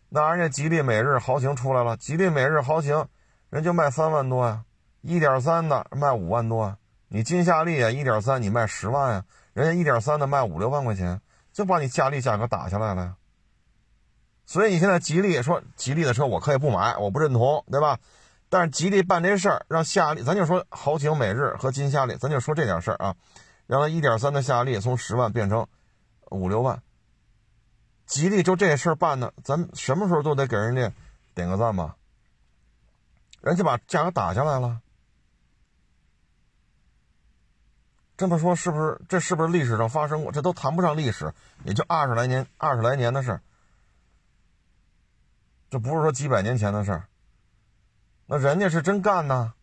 [0.08, 3.06] 那人家吉利美日豪情出来了，吉利美日豪情
[3.50, 4.62] 人就卖三万多呀。
[5.02, 11.20] 一点三的卖五万多啊，你金夏利啊，一点三你卖十万呀，人家一点三的卖五六万块钱，
[11.52, 13.16] 就把你夏利价格打下来了呀。
[14.46, 17.98] 所以你现在吉利说吉利的车我可以不买，我不认同，对吧？
[18.48, 23.16] 但是吉利办这事儿，让夏利，咱就说豪情、美日和金夏利，咱就说这点事儿啊，
[23.66, 25.66] 让他一点三的夏利从十万变成
[26.30, 26.82] 五六万，
[28.06, 30.92] 吉利就这事儿办的，咱什么时候都得给人家
[31.34, 31.96] 点个赞吧？
[33.40, 34.80] 人家把价格打下来了。
[38.16, 39.00] 这么说是不是？
[39.08, 40.32] 这是不是历史上发生过？
[40.32, 43.42] 这都谈不上历史，也就二十来年、二十来年的事儿，
[45.68, 47.08] 这不是说几百年前的事儿。
[48.26, 49.54] 那人家是真干呢，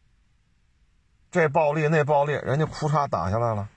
[1.30, 3.70] 这暴力那暴力，人家裤衩打下来了，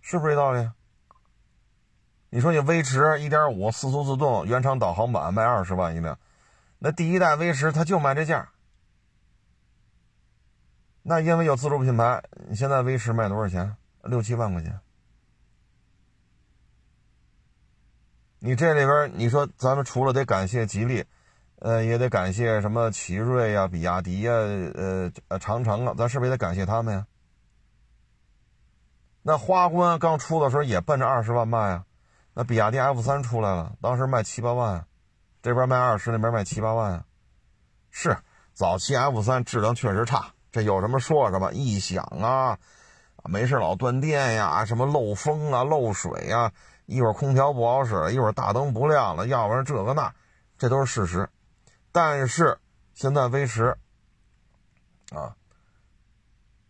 [0.00, 0.70] 是不是这道理？
[2.30, 6.18] 你说你威驰一点五四速自动原厂导航版卖二十万一辆，
[6.80, 8.50] 那第一代威驰它就卖这价。
[11.02, 13.76] 那因为有自主品牌，你现在威驰卖多少钱？
[14.02, 14.80] 六七万块钱。
[18.40, 21.04] 你这里边，你说咱们除了得感谢吉利，
[21.58, 27.06] 呃，也得感谢什么奇瑞呀、比亚迪呀、呃呃长城啊，咱是不是也得感谢他们呀？
[29.22, 31.84] 那花冠刚出的时候也奔着二十万卖啊，
[32.34, 34.86] 那比亚迪 F 三出来了，当时卖七八万，
[35.42, 37.04] 这边卖二十，那边卖七八万啊，
[37.90, 38.16] 是
[38.52, 40.26] 早期 F 三质量确实差。
[40.52, 42.58] 这有什么说什么，异响啊，
[43.24, 46.52] 没事老断电呀，什么漏风啊、漏水啊，
[46.84, 50.14] 一会儿空调不好使，一会儿大灯不亮了，要不然这个那，
[50.56, 51.28] 这都是事实。
[51.96, 52.58] 但是
[52.92, 53.74] 现在威驰
[55.12, 55.34] 啊，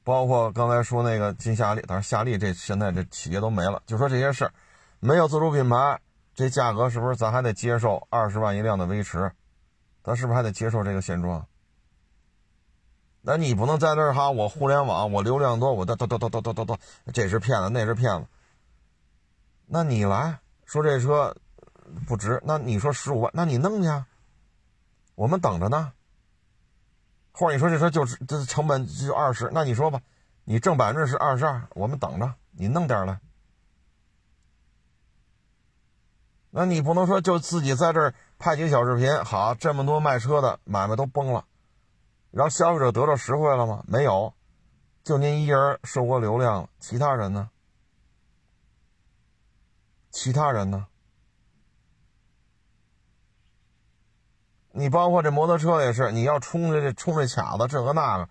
[0.04, 3.82] 包括刚才说那个金夏利，但是夏利这现在这企业都没了。
[3.86, 4.52] 就说这些事儿，
[5.00, 6.00] 没有自主品牌，
[6.32, 9.32] 这价格是不是咱还得接受二十万一辆的威驰？
[10.04, 11.44] 咱是不是还得接受这个现状？
[13.20, 16.78] 那你不能在那儿哈，我互联网，我流量多，我叨叨叨叨叨叨叨，
[17.12, 18.28] 这是骗子，那是骗子。
[19.66, 21.36] 那你来说这车
[22.06, 24.06] 不值，那你说十五万，那你弄去啊。
[25.16, 25.92] 我们等着呢。
[27.32, 30.00] 或者你说这车就是这成本就二十，那你说吧，
[30.44, 33.20] 你挣百分之是二十二，我们等着，你弄点来。
[36.50, 41.44] 那你不能说就自己在这儿拍几个小视频，好，这么多卖车的买卖都崩了。
[42.30, 43.84] 让消费者得到实惠了吗？
[43.86, 44.32] 没有，
[45.04, 47.50] 就您一人收过流量，其他人呢？
[50.10, 50.86] 其他人呢？
[54.78, 58.28] 你包括这摩托车也是，你要冲这这冲这卡子，这个那个，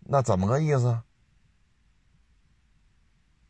[0.00, 1.00] 那怎么个意思？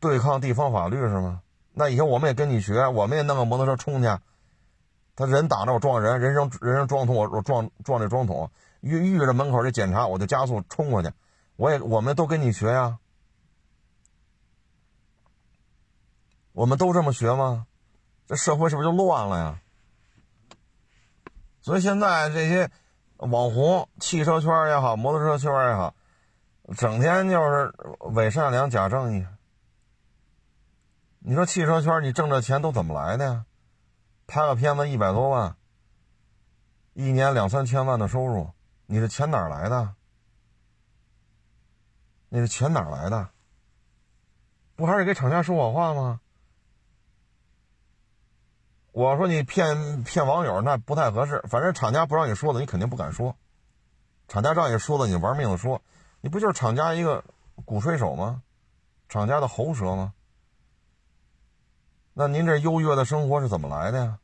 [0.00, 1.42] 对抗地方法律是吗？
[1.72, 4.08] 那以后我们也跟你学，我们也弄个摩托车冲去，
[5.14, 11.12] 他人挡着我撞人，人生人生撞桶我我撞撞这桩桶，遇遇着门口这检查我就加速冲过去，
[11.54, 12.98] 我也我们都跟你学呀，
[16.52, 17.66] 我们都这么学吗？
[18.26, 19.60] 这社会是不是就乱了呀？
[21.66, 22.70] 所以现在这些
[23.16, 25.96] 网红、汽车圈也好，摩托车圈也好，
[26.76, 27.74] 整天就是
[28.14, 29.26] 伪善良、假正义。
[31.18, 33.46] 你说汽车圈你挣这钱都怎么来的呀？
[34.28, 35.56] 拍个片子一百多万，
[36.92, 38.52] 一年两三千万的收入，
[38.86, 39.96] 你的钱哪来的？
[42.28, 43.30] 你的钱哪来的？
[44.76, 46.20] 不还是给厂家说好话吗？
[48.96, 53.36] 我说你骗骗网友那不太合适，反正厂家不让你说的，你肯定不敢说。
[54.26, 55.82] 厂家让你说的，你玩命的说，
[56.22, 57.22] 你不就是厂家一个
[57.66, 58.42] 鼓吹手吗？
[59.10, 60.14] 厂家的喉舌吗？
[62.14, 64.18] 那您这优越的生活是怎么来的呀？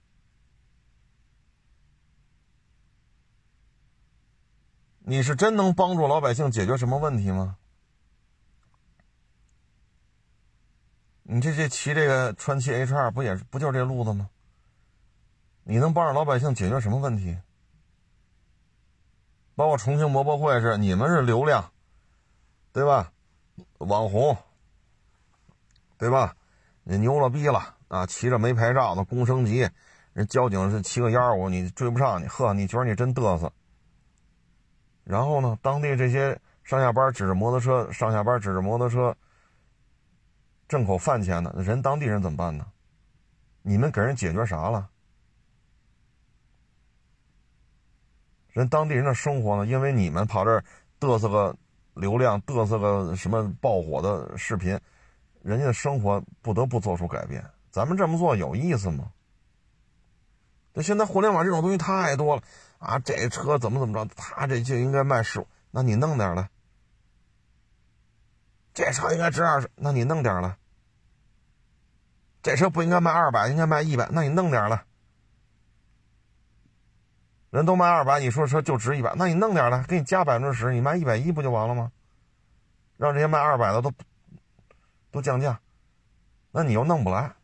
[5.00, 7.58] 你是真能帮助老百姓解决什么问题吗？
[11.24, 14.30] 你这这骑这个川崎 H 二不也不就是这路子吗？
[15.64, 17.38] 你能帮着老百姓解决什么问题？
[19.54, 21.70] 包括重庆摩博会是你们是流量，
[22.72, 23.12] 对吧？
[23.78, 24.36] 网红，
[25.98, 26.34] 对吧？
[26.82, 27.76] 你牛了逼了。
[27.88, 29.68] 啊，骑着没牌照的公升级，
[30.14, 33.52] 人交警是骑个幺五，你追不上你，呵，你觉得你真嘚瑟。
[35.04, 39.14] 然后呢，当地这些上下班指着摩托车，上下班指着摩托车，
[40.66, 42.64] 挣口饭钱的人，当地人怎么办呢？
[43.60, 44.88] 你们给人解决啥了？
[48.52, 49.66] 人当地人的生活呢？
[49.66, 50.64] 因为你们跑这儿
[51.00, 51.56] 嘚瑟个
[51.94, 54.78] 流量，嘚瑟个什么爆火的视频，
[55.42, 57.44] 人家的生活不得不做出改变。
[57.70, 59.10] 咱们这么做有意思吗？
[60.74, 62.42] 那现在互联网这种东西太多了
[62.78, 62.98] 啊！
[62.98, 66.48] 这车怎么怎么着，他这就应该卖十五，那你弄点来。
[68.74, 70.56] 这车应该值二十，那你弄点来。
[72.42, 74.84] 这车不应该卖二百，应该卖一百，那你弄点来。
[77.52, 81.92] 人都卖二百，你说车就值一百，那你弄点来，给你加百分之十，你卖一百一不就完了吗？
[82.96, 83.92] 让这些卖二百的都
[85.10, 85.60] 都降价，
[86.50, 87.34] 那你又弄不来。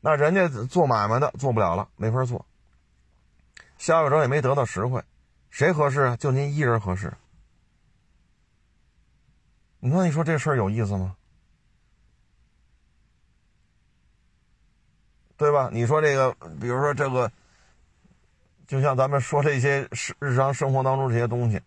[0.00, 2.44] 那人家做买卖的做不了了，没法做。
[3.78, 5.00] 消费者也没得到实惠，
[5.48, 6.16] 谁合适？
[6.16, 7.12] 就您一人合适。
[9.78, 11.16] 那你说这事儿有意思吗？
[15.36, 15.70] 对吧？
[15.72, 17.30] 你说这个，比如说这个，
[18.72, 21.60] 就像咱们说这些日日常生活当中这些东西，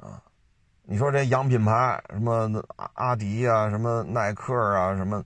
[0.00, 0.20] 啊，
[0.82, 5.24] 你说这洋品牌，什么阿阿迪呀，什么耐克啊，什么。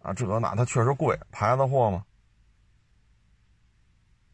[0.00, 2.02] 啊，这那它确实贵，牌子货嘛。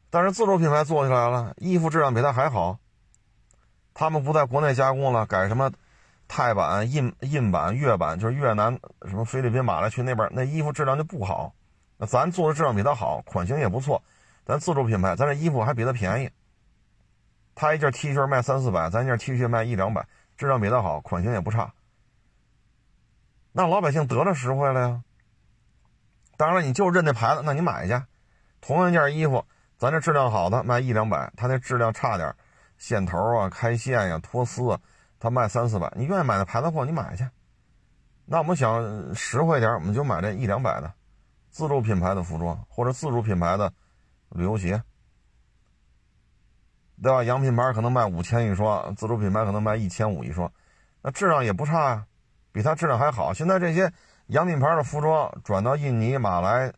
[0.08, 2.78] 但是自主品牌做起来了，衣服质量比它还好。
[3.92, 5.72] 他们不在国内加工了，改什么
[6.28, 11.52] 泰版、印印版、越版，就是越南、什么菲律宾、马来去那边那衣服质量就不好。
[11.96, 14.00] 那咱做的质量比它好，款型也不错。
[14.44, 16.31] 咱自主品牌，咱这衣服还比它便宜。
[17.55, 21.72] 他一件 T 恤卖三四百，咱一件 T 恤卖一两百，质量比它好，款型也不差。
[23.53, 25.03] 那老百姓得了实惠了呀。
[26.37, 28.00] 当然，你就认那牌子，那你买去。
[28.61, 29.44] 同样一件衣服，
[29.76, 32.35] 咱这质量好的卖一两百，他那质量差点，
[32.79, 34.81] 线头啊、开线呀、脱丝啊，
[35.18, 35.92] 他卖三四百。
[35.96, 37.29] 你愿意买那牌子货，你买去。
[38.24, 40.90] 那我们想实惠点，我们就买这一两百的
[41.50, 43.72] 自主品牌的服装，或者自主品牌的
[44.31, 44.83] 旅游鞋，
[47.03, 47.23] 对吧？
[47.25, 50.51] 洋品牌可能卖五千一双，自主品牌可能卖一千五一双，
[51.03, 52.07] 那质量也不差呀，
[52.53, 53.33] 比它质量还好。
[53.33, 53.93] 现在这些。
[54.31, 56.73] 洋品牌的服装转到印尼、马来、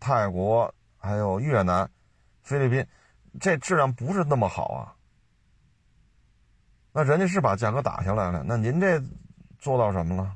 [0.00, 1.86] 泰国，还有越南、
[2.40, 2.86] 菲律宾，
[3.38, 4.96] 这质量不是那么好啊。
[6.90, 8.98] 那人家是把价格打下来了，那您这
[9.58, 10.34] 做到什么了？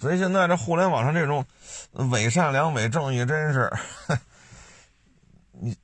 [0.00, 1.44] 所以现在这互联网上这种
[2.10, 3.70] 伪善良、伪正义，真是，
[5.50, 5.76] 你，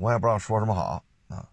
[0.00, 1.46] 我也不知道说什么好啊。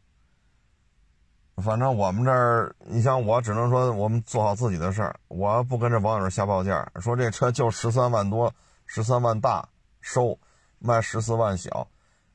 [1.58, 5.20] 反正我们这儿，你像我，只能说我们做好自己的事儿。
[5.28, 8.52] 我不跟这网友瞎报价，说这车就十三万多，
[8.88, 9.70] 十三万大
[10.02, 10.40] 收，
[10.80, 11.88] 卖十四万小，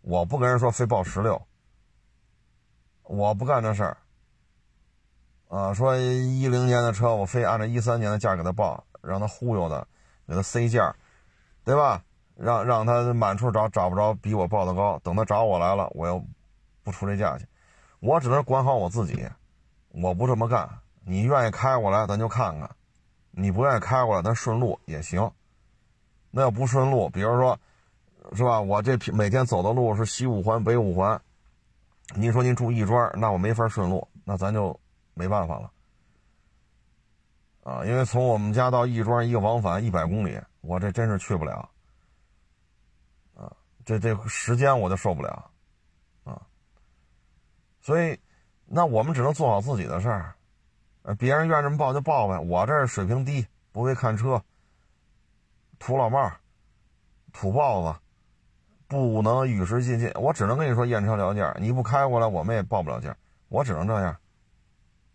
[0.02, 1.42] 我不跟人说非报十六，
[3.02, 3.96] 我不干这事儿。
[5.48, 9.86] 啊，说一零年的车，我非按照一三年的价给他报，让他忽悠的，
[10.26, 10.94] 给他塞价，
[11.64, 12.02] 对吧？
[12.36, 16.20] 让让他满处找找不着比我报的高，等他找我来了，我又
[16.82, 17.46] 不出这价去。
[18.00, 19.24] 我只能管好我自己，
[19.90, 20.68] 我不这么干。
[21.04, 22.68] 你愿意开过来，咱就看看；
[23.30, 25.30] 你不愿意开过来，咱顺路也行。
[26.30, 27.56] 那要不顺路，比如说，
[28.34, 28.60] 是吧？
[28.60, 31.20] 我这每天走的路是西五环、北五环，
[32.16, 34.78] 您说您住亦庄，那我没法顺路，那咱就
[35.14, 35.70] 没办法了。
[37.64, 41.66] 啊，因为从我们家到亦庄一个往返一百公里，我这真是去不了。
[43.34, 43.50] 啊，
[43.86, 45.50] 这这时间我就受不了，
[46.24, 46.42] 啊，
[47.80, 48.20] 所以，
[48.66, 50.36] 那我们只能做好自己的事儿，
[51.18, 52.38] 别人愿意这么报就报呗。
[52.38, 54.42] 我这水平低，不会看车，
[55.78, 56.30] 土老帽，
[57.32, 57.98] 土包子，
[58.86, 60.12] 不能与时俱进。
[60.16, 63.16] 我只能跟你说验车聊价，你不开过来，我们也报不了价。
[63.48, 64.14] 我只能这样，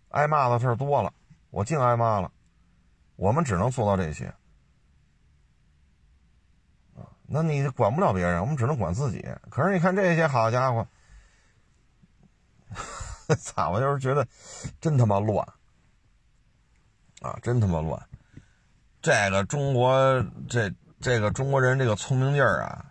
[0.09, 1.13] 挨骂的事多了，
[1.51, 2.31] 我净挨骂了。
[3.19, 4.27] 我们只能做到这些，
[6.95, 9.27] 啊，那你管不了别人，我们只能管自己。
[9.49, 10.87] 可是你看这些，好家伙，
[13.37, 13.69] 咋？
[13.69, 14.25] 我就是觉得
[14.79, 15.45] 真他妈乱，
[17.19, 18.01] 啊，真他妈乱。
[19.01, 22.85] 这个中国这这个中国人这个聪明劲儿啊，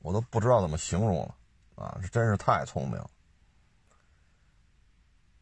[0.00, 1.34] 我都不知道怎么形容了，
[1.82, 3.10] 啊，这真是太聪明了，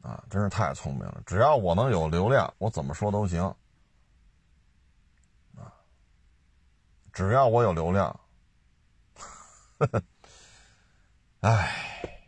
[0.02, 1.20] 啊，真是太聪明了。
[1.26, 3.52] 只要我能有流量，我怎么说都行。
[7.20, 8.18] 只要我有流量，
[9.76, 10.02] 呵呵
[11.40, 12.18] 哎，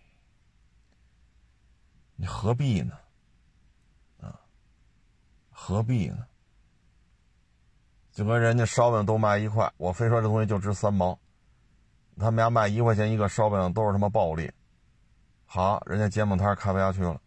[2.14, 2.94] 你何必呢？
[4.20, 4.38] 啊，
[5.50, 6.26] 何必呢？
[8.12, 11.18] 就跟人家烧饼都卖一块，我非说这东西就值三毛，
[12.18, 14.52] 他们家卖一块钱一个烧饼都是他妈暴利。
[15.46, 17.18] 好，人家煎饼摊开不下去了，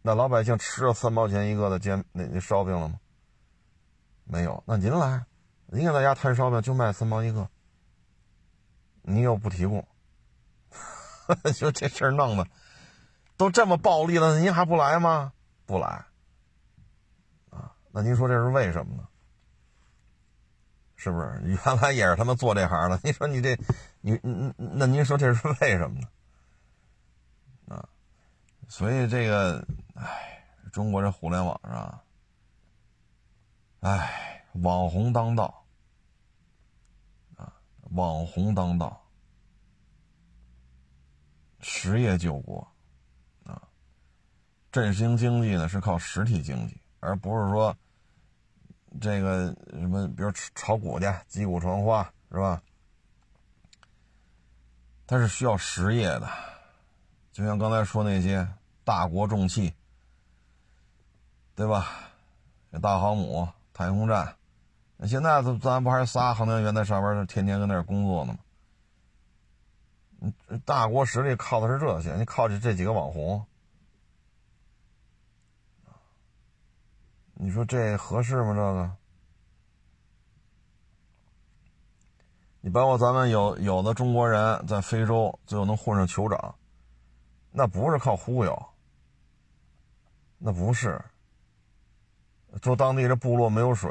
[0.00, 3.00] 那老百姓吃了三毛钱一个的煎那那烧饼了吗？
[4.22, 5.26] 没有，那您来。
[5.74, 7.48] 您给大家摊烧饼就卖三毛一个，
[9.00, 9.82] 你又不提供，
[11.56, 12.46] 就这事儿弄的，
[13.38, 15.32] 都这么暴利了，您还不来吗？
[15.64, 16.04] 不来，
[17.48, 19.08] 啊，那您说这是为什么呢？
[20.94, 23.00] 是不是原来也是他们做这行的？
[23.02, 23.58] 你说你这，
[24.02, 26.06] 你你那您说这是为什么呢？
[27.74, 27.88] 啊，
[28.68, 32.00] 所以这个，哎，中国这互联网上，
[33.80, 35.61] 哎，网红当道。
[37.94, 39.04] 网红当道，
[41.60, 42.66] 实业救国，
[43.44, 43.60] 啊，
[44.70, 47.76] 振兴经济呢是靠实体经济，而不是说
[49.00, 52.62] 这个什么，比如炒股去，击鼓传花，是吧？
[55.06, 56.28] 它是需要实业的，
[57.30, 58.48] 就像刚才说那些
[58.84, 59.74] 大国重器，
[61.54, 62.08] 对吧？
[62.80, 64.34] 大航母、太空站。
[65.06, 68.38] 现在咱咱不还是仨航天员在上边天天跟那儿工作呢吗？
[70.64, 73.44] 大国实力靠的是这些，你靠这这几个网红，
[77.34, 78.54] 你说这合适吗？
[78.54, 78.92] 这个，
[82.60, 86.54] 你包括咱们有有的中国人在非洲最后能混上酋长，
[87.50, 88.66] 那不是靠忽悠，
[90.38, 91.04] 那不是，
[92.60, 93.90] 就当地这部落没有水。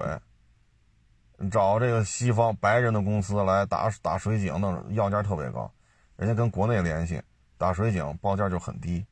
[1.50, 5.72] 找这个西方白人的公司来打打水井，那要价特别高，
[6.18, 7.22] 人家跟国内联系
[7.58, 9.06] 打水井报价就很低，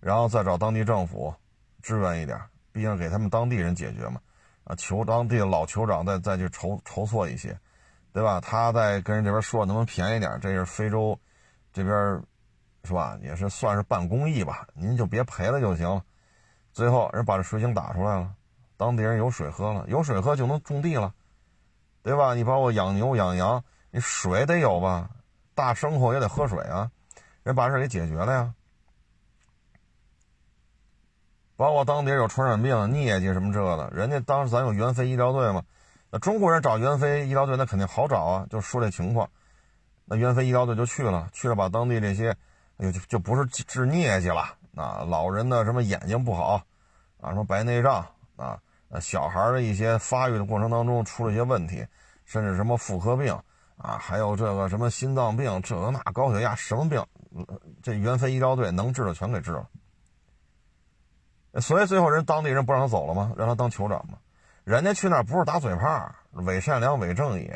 [0.00, 1.34] 然后再找当地政府
[1.82, 2.40] 支援一点，
[2.72, 4.20] 毕竟给他们当地人解决嘛，
[4.64, 7.58] 啊，求当地老酋长再再去筹筹措一些，
[8.12, 8.40] 对吧？
[8.40, 11.18] 他再跟人这边说能不能便宜点，这是非洲
[11.72, 11.94] 这边
[12.84, 13.18] 是吧？
[13.22, 16.02] 也是算是办公益吧，您就别赔了就行了。
[16.72, 18.34] 最后人把这水井打出来了。
[18.78, 21.12] 当地人有水喝了，有水喝就能种地了，
[22.02, 22.34] 对吧？
[22.34, 25.10] 你包括养牛养羊，你水得有吧？
[25.54, 26.90] 大牲口也得喝水啊，
[27.42, 28.54] 人把事给解决了呀。
[31.56, 35.64] 包括当地有传染病、疟疾什么这的，人家当时咱有援非医疗队嘛，
[36.10, 39.28] 那中国人找援非医疗队那肯定好找啊，就说这情况，
[40.04, 42.30] 那援非医疗队就去了，去了把当地这些，
[42.76, 44.42] 哎呦就就不是治疟疾了，
[44.76, 46.62] 啊，老人的什么眼睛不好，
[47.20, 48.06] 啊，什么白内障
[48.36, 48.60] 啊。
[48.90, 51.86] 呃，小孩的一些发育的过程当中出了一些问题，
[52.24, 53.32] 甚至什么妇科病
[53.76, 57.04] 啊，还有这个什么心脏病，这个那高血压，什么病，
[57.82, 59.68] 这援非医疗队能治的全给治了。
[61.60, 63.32] 所以最后人当地人不让他走了吗？
[63.36, 64.18] 让他当酋长吗？
[64.64, 67.50] 人家去那不是打嘴炮，伪善良、伪正义，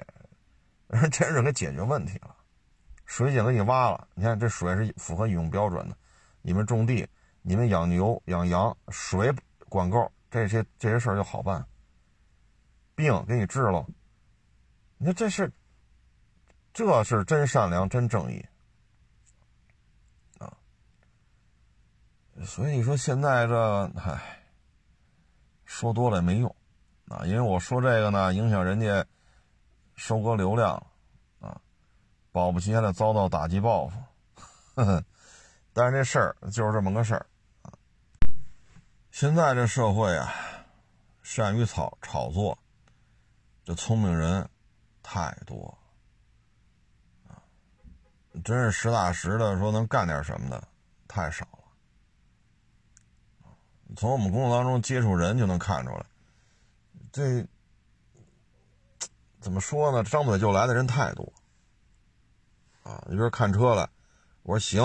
[0.89, 2.35] 人真是给解决问题了。
[3.05, 5.97] 水井给你挖了，你看这水是符合饮用标准的，
[6.41, 7.07] 你们种地，
[7.43, 9.33] 你们养牛养羊，水
[9.69, 10.11] 管够。
[10.33, 11.63] 这些这些事儿就好办，
[12.95, 13.85] 病给你治了，
[14.97, 15.53] 你说这是，
[16.73, 18.43] 这是真善良真正义，
[20.39, 20.51] 啊，
[22.47, 24.43] 所以你说现在这，唉，
[25.67, 26.57] 说多了也没用，
[27.09, 29.05] 啊，因为我说这个呢，影响人家
[29.97, 30.75] 收割流量
[31.41, 31.61] 啊，
[32.33, 34.03] 保不齐还得遭到打击报复。
[34.77, 35.05] 呵呵，
[35.75, 37.27] 但是这事儿就是这么个事儿。
[39.23, 40.35] 现在这社会啊，
[41.23, 42.59] 善于炒炒作，
[43.63, 44.51] 这聪明人
[45.01, 45.79] 太多
[47.29, 47.39] 啊，
[48.43, 50.67] 真是实打实的说能干点什么的
[51.07, 51.59] 太少了。
[53.95, 56.05] 从我们工作当中接触人就能看出来，
[57.13, 57.47] 这
[59.39, 60.03] 怎么说呢？
[60.03, 61.33] 张嘴就来的人太多
[62.83, 63.01] 啊！
[63.07, 63.89] 你比如看车来，
[64.43, 64.83] 我说行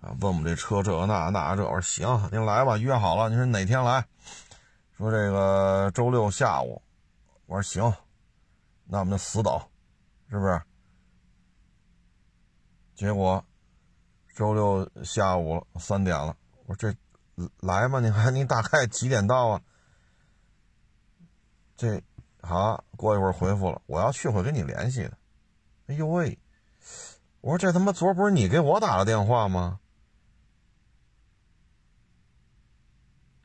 [0.00, 4.06] 啊，问我们这车这那那这，我说行，您来吧，约好了，您说哪天来？
[4.96, 6.82] 说这个周六下午，
[7.46, 7.94] 我说行，
[8.84, 9.60] 那我们就死等，
[10.30, 10.62] 是不是？
[12.94, 13.44] 结果
[14.34, 16.36] 周六下午三点了，
[16.66, 16.96] 我说这。
[17.60, 18.00] 来吧？
[18.00, 19.60] 你看你大概几点到啊？
[21.76, 22.02] 这
[22.40, 25.18] 好，过一会儿回复了，我要去会跟你联系的。
[25.88, 26.38] 哎呦喂！
[27.42, 29.78] 我说这他妈昨儿不是你给我打的电话吗？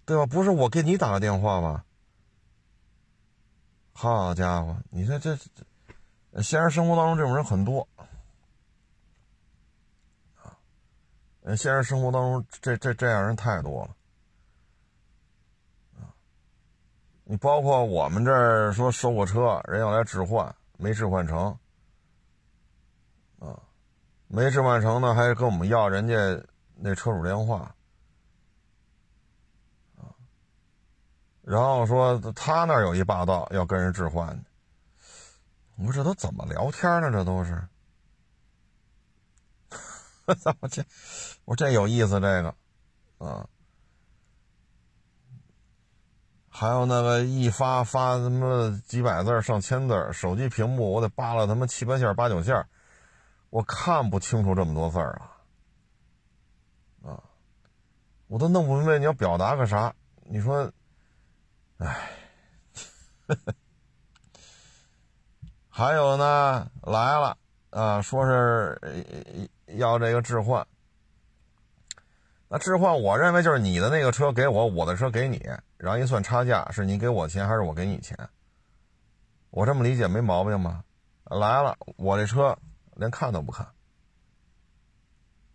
[0.05, 0.25] 对吧？
[0.25, 1.85] 不是我给你打个电话吧？
[3.93, 8.07] 好家伙，你说这这现实生活当中这种人很多啊！
[11.55, 13.95] 现实生活当中这这这样人太多了。
[17.23, 21.57] 你包括我们这儿说收过车，人要来置换，没置换成，
[23.39, 23.57] 啊，
[24.27, 26.13] 没置换成呢，还跟我们要人家
[26.75, 27.73] 那车主电话，
[31.41, 34.43] 然后说他那儿有一霸道要跟人置换
[35.77, 37.11] 我说这都怎么聊天呢？
[37.11, 37.67] 这都是，
[40.59, 40.85] 我这，
[41.45, 42.55] 我这有意思这个，
[43.17, 43.47] 啊。
[46.47, 52.67] 还有那个一发发他妈几百字上千字手机屏幕我得扒拉他妈七八线八九线
[53.49, 55.19] 我看不清楚这么多字儿
[57.03, 57.09] 啊！
[57.09, 57.23] 啊，
[58.27, 59.95] 我都弄不明白你要表达个啥？
[60.23, 60.71] 你说，
[61.81, 62.11] 哎，
[65.67, 67.35] 还有呢，来了
[67.71, 68.79] 啊，说是
[69.65, 70.65] 要这个置换。
[72.47, 75.41] 那置换，我认为就是你的那个车给我，我的车给你，
[75.77, 78.15] 然后一算差价，是你给我钱还是我给你钱？
[79.49, 80.83] 我这么理解没毛病吗？
[81.23, 82.55] 来了，我这车
[82.95, 83.65] 连看都不看，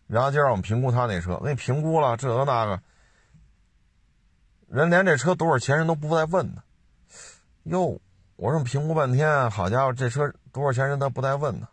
[0.09, 2.83] 然后就让我们评估他那车，给你评估了这个那个，
[4.67, 6.63] 人连这车多少钱人都不带问的。
[7.65, 8.01] 哟，
[8.37, 11.69] 我这么评估半天，好家伙，这车多少钱人都不带问的，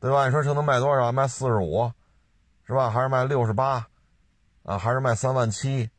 [0.00, 0.26] 对吧？
[0.26, 1.12] 你说车能卖多少？
[1.12, 1.92] 卖四十五。
[2.66, 2.88] 是吧？
[2.88, 3.86] 还是卖六十八，
[4.62, 5.90] 啊，还是卖三万七，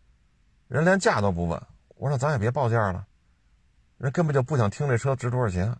[0.67, 1.61] 人连价都不问。
[1.89, 3.05] 我说咱也别报价了，
[3.99, 5.77] 人根本就不想听这车值多少钱。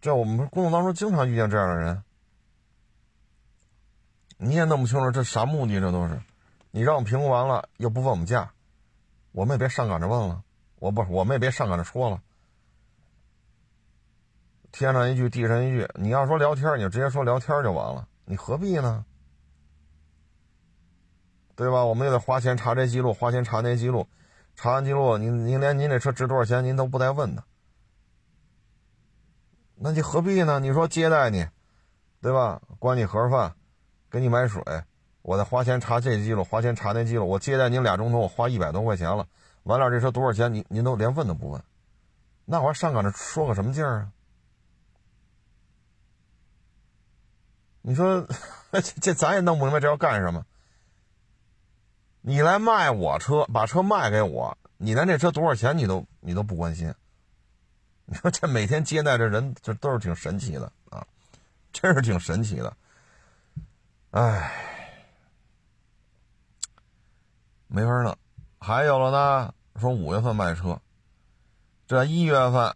[0.00, 2.02] 这我们工作当中经常遇见这样的人，
[4.38, 6.20] 你也弄不清楚这啥目的，这都是。
[6.72, 8.52] 你让我们评估完了又不问我们价，
[9.30, 10.42] 我们也别上赶着问了。
[10.80, 12.20] 我不，我们也别上赶着说了。
[14.72, 18.08] 天上一句地上一句，你要说聊天，你就直接说聊天就完了。
[18.24, 19.04] 你何必呢？
[21.54, 21.84] 对吧？
[21.84, 24.08] 我们也得花钱查这记录，花钱查那记录，
[24.56, 27.44] 查完记录，您您连您这车值多少钱，您都不带问的，
[29.74, 30.58] 那你何必呢？
[30.58, 31.46] 你说接待你，
[32.22, 32.62] 对吧？
[32.78, 33.54] 管你盒饭，
[34.10, 34.62] 给你买水，
[35.22, 39.26] 我再花钱查这记录，花钱查那记录，我接待您俩钟头，我花一百多块钱了，
[39.62, 41.62] 完了这车多少钱，您您都连问都不问，
[42.44, 44.12] 那我还上赶着说个什么劲儿啊？
[47.82, 48.26] 你说，
[48.70, 50.44] 这这咱也弄不明白这要干什么？
[52.20, 56.94] 你来卖我车，把车卖给我，你连这车多少钱你都你都不关心？
[58.06, 61.06] 你说这每天接待这人，这都是挺神奇的啊，
[61.72, 62.76] 真是挺神奇的。
[64.10, 64.71] 哎，
[67.72, 68.14] 没法弄。
[68.60, 70.78] 还有了呢，说五月份卖车，
[71.86, 72.74] 这一月份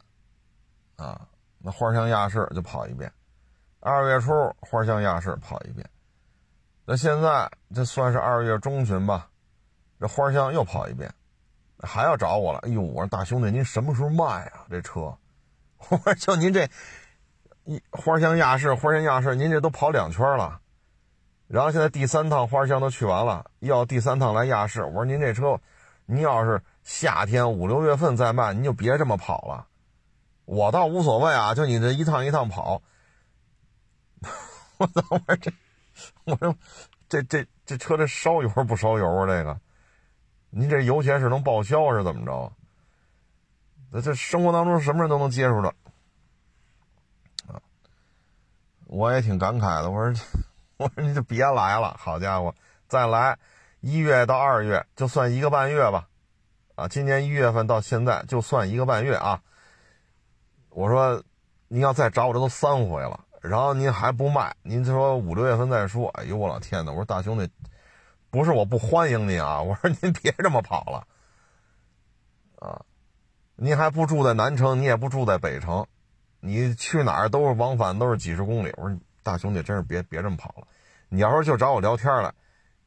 [0.97, 1.28] 啊，
[1.59, 3.12] 那花乡亚市就跑一遍。
[3.80, 5.88] 二月初花乡亚市跑一遍，
[6.86, 9.28] 那现在这算是二月中旬吧，
[10.01, 11.12] 这花乡又跑一遍，
[11.78, 12.59] 还要找我了。
[12.61, 14.66] 哎呦，我说大兄弟，您什么时候卖啊？
[14.70, 15.16] 这车，
[15.90, 16.68] 我说就您这
[17.64, 20.61] 一花乡亚市，花乡亚市，您这都跑两圈了，
[21.49, 24.84] 然后现在第三趟花乡都去完了，要第三趟来亚市。
[24.84, 25.61] 我说您这车，
[26.07, 29.66] 您要是夏天五六月份再卖，您就别这么跑了。
[30.44, 32.82] 我倒无所谓啊，就你这一趟一趟跑。
[34.78, 35.03] 我操！
[35.11, 35.53] 我说这，
[36.24, 36.55] 我说
[37.09, 39.26] 这这这车这烧油不烧油啊？
[39.26, 39.59] 这个，
[40.51, 42.53] 您这油钱是能报销是怎么着？
[43.92, 45.68] 这这生活当中什么人都能接触着，
[47.47, 47.62] 啊，
[48.86, 49.90] 我也挺感慨的。
[49.90, 50.20] 我说，
[50.76, 52.54] 我说你就别来了，好家伙，
[52.88, 53.38] 再来
[53.80, 56.08] 一月到二月就算一个半月吧，
[56.74, 59.40] 啊，今年一月份到现在就算一个半月啊。
[60.70, 61.22] 我说，
[61.68, 66.08] 您要再找我，这都三回了，然后您还不卖，您就说五六月份再说。
[66.10, 66.90] 哎呦我老天呐！
[66.90, 67.50] 我说大兄弟，
[68.28, 71.06] 不是我不欢迎您啊，我说您别这么跑了，
[72.58, 72.84] 啊。
[73.58, 75.86] 您还不住在南城，你也不住在北城，
[76.40, 78.74] 你去哪儿都是往返都是几十公里。
[78.76, 80.68] 我说大兄弟，真是别别这么跑了。
[81.08, 82.32] 你要是就找我聊天了，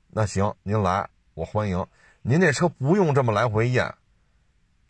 [0.08, 1.86] 那行，您来，我欢迎。
[2.22, 3.94] 您这车不用这么来回验，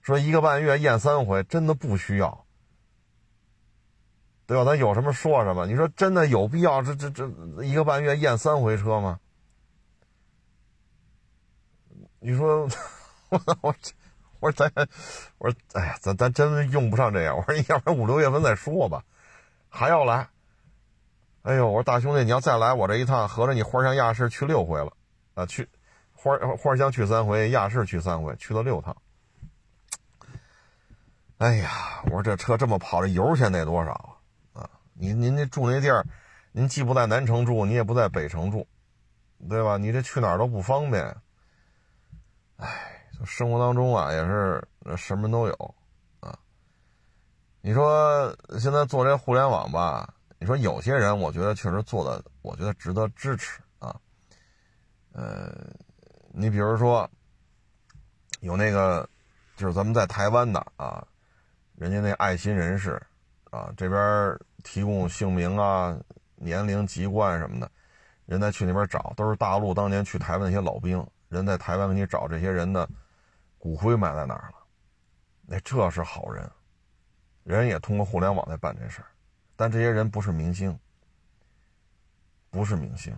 [0.03, 2.45] 说一个半月验三回，真的不需要，
[4.45, 4.63] 对吧？
[4.63, 5.65] 咱有什么说什么。
[5.65, 7.27] 你说真的有必要这这这
[7.63, 9.19] 一个半月验三回车吗？
[12.19, 12.69] 你说
[13.29, 13.75] 我我。
[14.41, 14.87] 我说咱，
[15.37, 17.35] 我说哎呀，咱咱真用不上这样。
[17.35, 19.03] 我说要不然五六月份再说吧，
[19.67, 20.29] 还要来？
[21.49, 24.93] 哎呦，我说大兄弟，你要再来我这一趟，合着你花乡亚市去六回了
[25.33, 25.47] 啊？
[25.47, 25.67] 去
[26.13, 28.95] 花花乡去三回，亚市去三回，去了六趟。
[31.39, 34.19] 哎呀，我说这车这么跑，这油钱得多少
[34.53, 34.61] 啊？
[34.61, 36.05] 啊，您您这住那地儿，
[36.51, 38.67] 您既不在南城住，你也不在北城住，
[39.49, 39.75] 对吧？
[39.77, 41.03] 你这去哪儿都不方便。
[42.57, 42.67] 哎。
[43.25, 44.63] 生活当中啊，也是
[44.95, 45.75] 什么都有，
[46.21, 46.37] 啊，
[47.59, 53.95] 你说现在做这互联网吧，你说有些人，我觉得确实做的，我觉得值得支持啊，
[55.11, 55.53] 呃，
[56.29, 57.09] 你比如说
[58.39, 59.07] 有那个，
[59.55, 61.05] 就是咱们在台湾的啊，
[61.75, 63.01] 人家那爱心人士
[63.51, 65.95] 啊，这边提供姓名啊、
[66.35, 67.69] 年龄、籍贯什么的，
[68.25, 72.89] 人再去那边找，都是大陆当年去台湾那些老兵，人在台湾给你找这些人的。
[73.61, 74.55] 骨灰埋在哪儿了？
[75.45, 76.49] 那这是好人，
[77.43, 79.08] 人也通过互联网在办这事儿，
[79.59, 80.79] 但这些人不是明星，
[82.49, 83.13] 不是明星，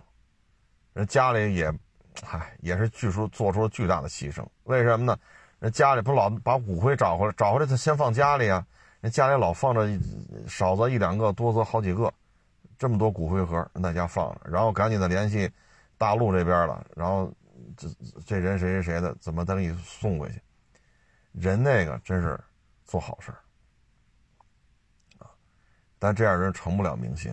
[0.92, 1.72] 人家里也，
[2.20, 4.44] 嗨，也是据说做出了巨大的牺牲。
[4.64, 5.16] 为什么呢？
[5.60, 8.66] 人家里不老把骨灰找回来，找回来他先放家里啊，
[9.00, 9.88] 人家里老放着，
[10.48, 12.12] 少则一两个，多则好几个，
[12.76, 15.48] 这么多骨灰盒在家放着，然后赶紧的联系
[15.96, 17.32] 大陆这边了，然后。
[17.74, 17.88] 这
[18.26, 20.42] 这人谁谁谁的，怎么再给你送回去？
[21.32, 22.38] 人那个真是
[22.84, 23.40] 做好事啊，
[26.02, 27.32] 但这样人成不了明星，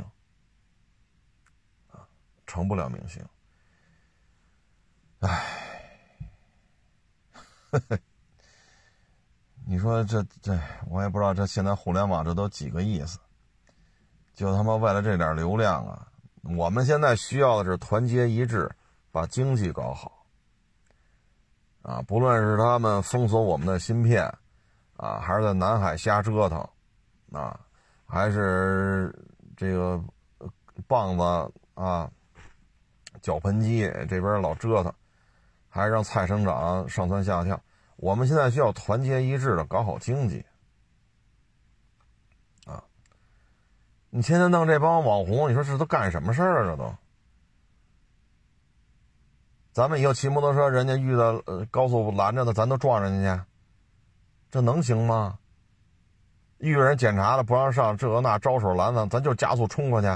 [2.45, 3.19] 成不了明星。
[5.21, 5.43] 唉，
[9.65, 10.55] 你说这这，
[10.87, 13.17] 我也不知道这现在互联网这都几个意思？
[14.35, 16.07] 就他妈为了这点流量啊！
[16.43, 18.69] 我们现在需要的是团结一致，
[19.11, 20.27] 把经济搞好。
[21.81, 24.31] 啊，不论是他们封锁我们的芯片，
[24.95, 26.59] 啊，还是在南海瞎折腾，
[27.31, 27.59] 啊，
[28.11, 29.13] 还是
[29.55, 30.03] 这个
[30.87, 31.23] 棒子
[31.75, 32.09] 啊，
[33.21, 34.91] 脚盆机这边老折腾，
[35.69, 37.61] 还是让菜生长上蹿下跳。
[37.97, 40.43] 我们现在需要团结一致的搞好经济，
[42.65, 42.83] 啊，
[44.09, 46.71] 你天天弄这帮网红，你说这都干什么事儿啊？
[46.71, 46.95] 这都。
[49.71, 53.43] 咱们以后骑摩托车，人家遇到呃高速拦着的，咱都撞人家去，
[54.49, 55.37] 这能行吗？
[56.59, 60.07] 遇人检查了不让上，这那招手拦咱，咱就加速冲过去。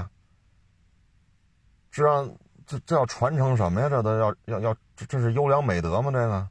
[1.90, 2.30] 这让
[2.66, 3.88] 这这要传承什么呀？
[3.88, 6.10] 这都要要要，这是优良美德吗？
[6.10, 6.48] 这个，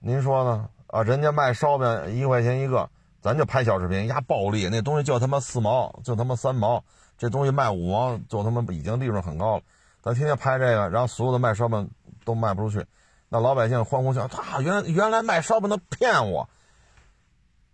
[0.00, 0.68] 您说呢？
[0.88, 2.88] 啊，人家卖烧饼一块钱一个，
[3.20, 6.84] 咱就拍小视频，压暴利，那东西就他妈四毛，就他妈三毛。
[7.16, 9.62] 这东西卖五毛，就他妈已经利润很高了。
[10.02, 11.90] 咱天天拍这个，然后所有的卖烧饼
[12.24, 12.86] 都卖不出去，
[13.34, 16.48] 那老百姓欢呼笑，啊，原原来卖烧饼的骗我。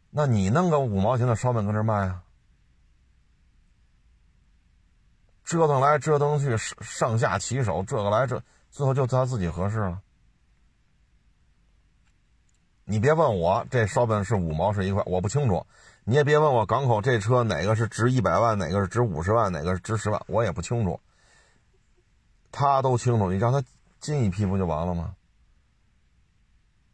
[0.08, 2.22] 那你弄个五毛钱的烧饼搁这卖啊？
[5.44, 10.00] 折腾来折腾去，上上下其手，这个来这，最后就他自己合适了。
[12.84, 15.66] 你别问我这烧饼是五毛是一块，我不清楚。
[16.04, 20.98] 你也别问我港口这车哪个是值一百万，哪个是值五十万，哪个是值十万，我也不清楚。
[22.50, 23.62] 他都清楚，你让他
[24.00, 25.14] 进一批不就完了吗？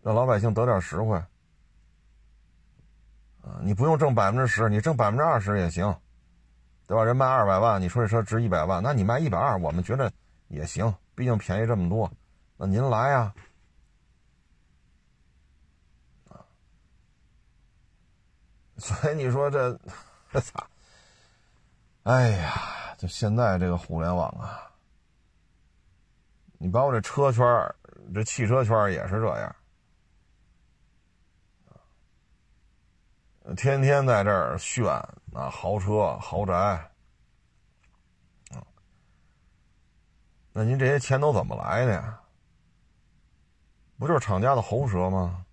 [0.07, 1.17] 让老百姓得点实惠
[3.43, 3.59] 啊！
[3.61, 5.93] 你不用挣百分之十，你挣百分之二十也行，
[6.87, 7.03] 对吧？
[7.03, 10.13] 人卖二百万，你说这车值一百万，那你卖一百二，我们觉得
[10.47, 12.09] 也行，毕竟便宜这么多。
[12.57, 13.35] 那您来呀！
[18.79, 19.77] 所以你说这，
[20.31, 20.69] 我 操！
[22.05, 24.71] 哎呀，就现在这个互联网啊，
[26.59, 27.45] 你包括这车圈
[28.15, 29.57] 这汽车圈也是这样
[33.55, 34.85] 天天在这儿炫
[35.33, 36.55] 啊，豪车豪宅，
[38.53, 38.65] 啊，
[40.53, 42.21] 那您这些钱都怎么来的呀？
[43.99, 45.45] 不就是厂家的喉舌吗？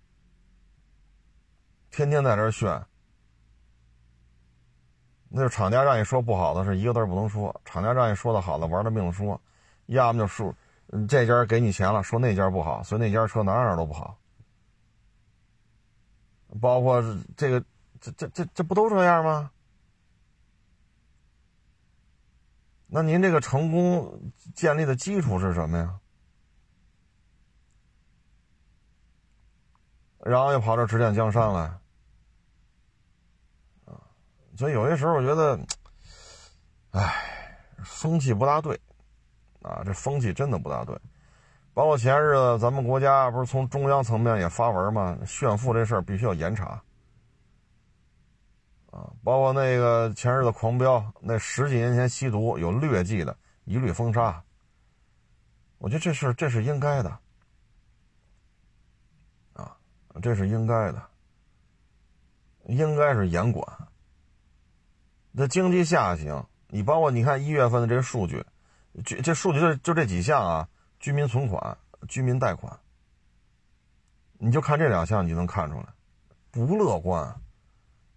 [1.90, 2.84] 天天在这儿炫，
[5.28, 9.40] 那就厂家让你说不好的是一个字不能说，厂家让你说的好的玩了命说，
[9.86, 10.52] 要么就说
[11.08, 14.18] 这家给你钱了，说那家不好，所以那家车哪哪都不好。
[16.60, 17.02] 包括
[17.36, 17.64] 这个，
[18.04, 19.50] 这这这这不都这样吗？
[22.86, 25.98] 那您这个成功建立的基础是什么呀？
[30.18, 31.60] 然后又跑这指点江山来，
[33.84, 34.00] 啊，
[34.56, 35.58] 所以有些时候我觉得，
[36.92, 38.80] 哎，风气不大对，
[39.62, 40.98] 啊，这风气真的不大对。
[41.74, 45.18] 包括前日子咱们国家不是从中央层面也发文吗？
[45.26, 46.82] 炫富这事儿必须要严查，
[48.94, 54.44] 啊，包括那个前日的狂飙，那十几年前吸毒有劣迹的，一律封杀。
[55.78, 57.18] 我觉得这事这是应该的，
[59.54, 59.76] 啊，
[60.22, 61.02] 这是应该的，
[62.66, 63.66] 应该是严管。
[65.32, 68.46] 那经济下行，你包括你看一月份的这个数据，
[69.04, 70.68] 这这数据就就这几项啊。
[71.00, 71.76] 居民存款、
[72.08, 72.78] 居民贷款，
[74.38, 75.86] 你就看这两项，你就能看出来，
[76.52, 77.40] 不乐观。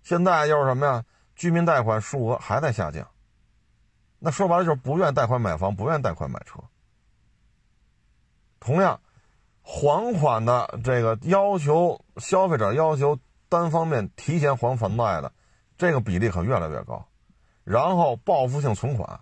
[0.07, 1.03] 现在又是什么呀？
[1.35, 3.05] 居民贷款数额还在下降，
[4.19, 6.63] 那说白了就是不愿贷款买房，不愿贷款买车。
[8.57, 9.01] 同样，
[9.63, 15.29] 还款的这个要求，消费者要求单方面提前还房贷的，
[15.77, 17.05] 这个比例可越来越高。
[17.65, 19.19] 然后报复性存款，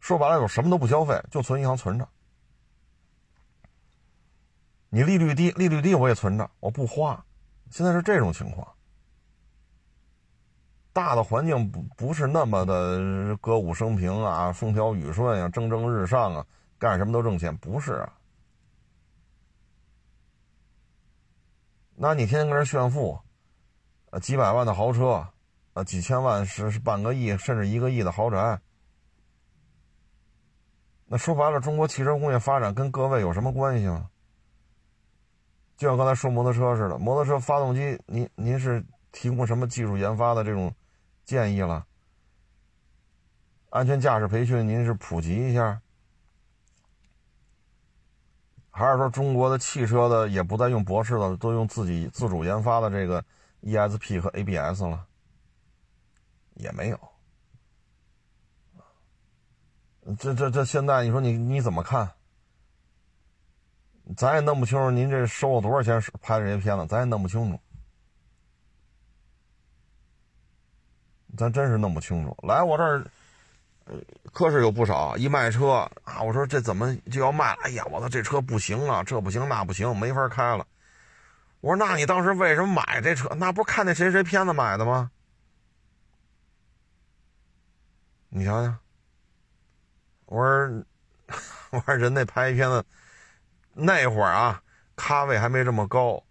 [0.00, 2.08] 说白了就是什么都不消费，就存银行存着。
[4.88, 7.22] 你利率低，利率低我也存着，我不花。
[7.70, 8.66] 现在是这种情况，
[10.92, 16.46] 大的环境不不是那么的歌舞升平啊，风调雨顺啊，蒸蒸日上啊，
[16.78, 18.12] 干什么都挣钱，不是啊。
[21.94, 23.20] 那你天天跟人炫富，
[24.10, 25.26] 呃，几百万的豪车，
[25.74, 28.58] 呃，几千万是是半个亿甚至一个亿的豪宅，
[31.06, 34.08] 那说白了，中国汽车工业发展跟各位有什么关系吗？
[35.76, 40.74] 就像刚才说摩托车似的，摩托车发动机，您您是提供什么技术研发的这种
[41.24, 41.86] 建议了？
[43.70, 45.80] 安全驾驶培训您是普及一下，
[48.70, 53.24] 还是说中国的汽车的也不再用博士了，都用自己自主研发的这个
[53.62, 55.06] ESP 和 ABS 了？
[56.54, 56.98] 也没有。
[60.18, 62.10] 这这这现在你说你你怎么看？
[64.16, 67.60] 咱也弄不清楚您这收了多少钱拍这些片子，咱也弄不清楚，
[71.40, 72.36] 咱真是弄不清楚。
[72.46, 73.02] 来我这儿，
[73.86, 73.94] 呃，
[74.30, 77.60] 科室有不少一卖车啊，我说这怎么就要卖了？
[77.62, 80.66] 哎呀，我操，这车不行啊，这不行那不行，没法开了。
[81.62, 83.26] 我说那你当时为什么买这车？
[83.38, 85.10] 那不是看那谁谁片子买的吗？
[88.28, 88.78] 你想想，
[90.26, 90.84] 我说
[91.72, 92.84] 我说人那拍一片子。
[93.72, 94.62] 那会儿啊，
[94.94, 96.22] 咖位还没这么高，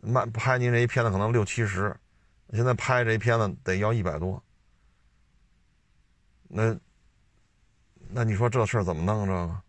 [0.00, 1.94] 卖拍您这一片子可能六七十，
[2.52, 4.42] 现在拍这片子得要一百多。
[6.48, 6.74] 那
[8.10, 9.26] 那你说这事儿怎么弄？
[9.26, 9.62] 这个，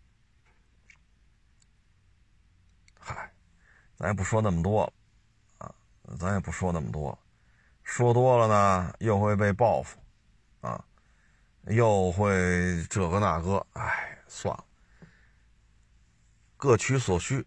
[2.98, 3.30] 嗨，
[3.96, 4.92] 咱也不说那么多了
[5.58, 5.74] 啊，
[6.18, 7.18] 咱也不说那么多，
[7.82, 9.98] 说多了呢又会被报复
[10.62, 10.82] 啊，
[11.66, 14.64] 又会这个那个，哎，算了。
[16.56, 17.46] 各取所需，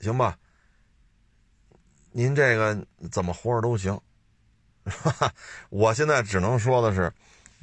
[0.00, 0.38] 行吧？
[2.12, 4.00] 您这个怎么活着都行。
[5.70, 7.12] 我现在只能说的是，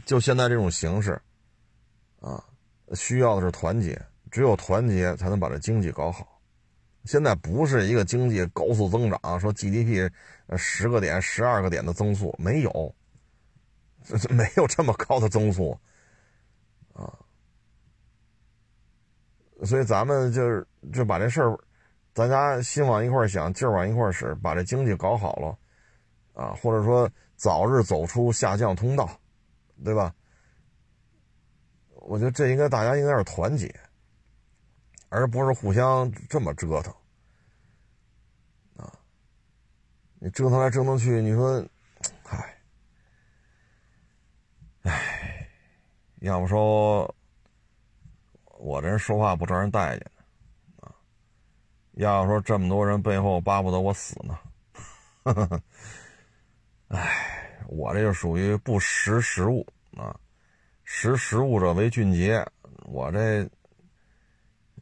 [0.06, 1.20] 就现在这种形势，
[2.20, 2.44] 啊，
[2.94, 4.02] 需要的是团结，
[4.32, 6.40] 只有团结才能把这经济搞好。
[7.06, 10.10] 现在不是一个经济高速增长，说 GDP
[10.58, 12.96] 十个点、十二个点的增速没有，
[14.30, 15.80] 没有这么高的增速，
[16.94, 17.14] 啊。
[19.64, 21.58] 所以咱们就是就把这事儿，
[22.14, 25.58] 咱家心往一块儿想，劲儿往一块儿使，把这经济搞好了，
[26.36, 29.10] 啊，或者说早日走出下降通道，
[29.84, 30.14] 对吧？
[31.90, 33.74] 我觉得这应该大家应该是团结，
[35.10, 36.94] 而不是互相这么折腾，
[38.78, 38.94] 啊，
[40.20, 41.66] 你折腾来折腾去，你说，
[42.26, 42.58] 唉，
[44.84, 45.50] 唉，
[46.20, 47.16] 要不说。
[48.58, 50.96] 我这人说话不招人待见的，啊！
[51.94, 54.40] 要说这么多人背后巴不得我死呢，
[56.90, 59.66] 哎，我这就属于不识时务
[59.98, 60.16] 啊，
[60.84, 62.46] 识时务者为俊杰。
[62.86, 63.50] 我这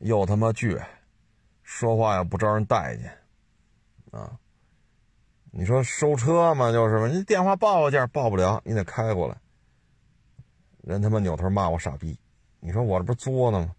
[0.01, 0.83] 又他妈倔，
[1.63, 3.09] 说话也不招人待见
[4.11, 4.37] 啊。
[5.51, 9.37] 你说收车嘛，就是嘛，你电话报个价报不了，你得开过来。
[10.81, 12.19] 人他妈扭头骂我傻逼，
[12.59, 13.73] 你说我这不作呢吗？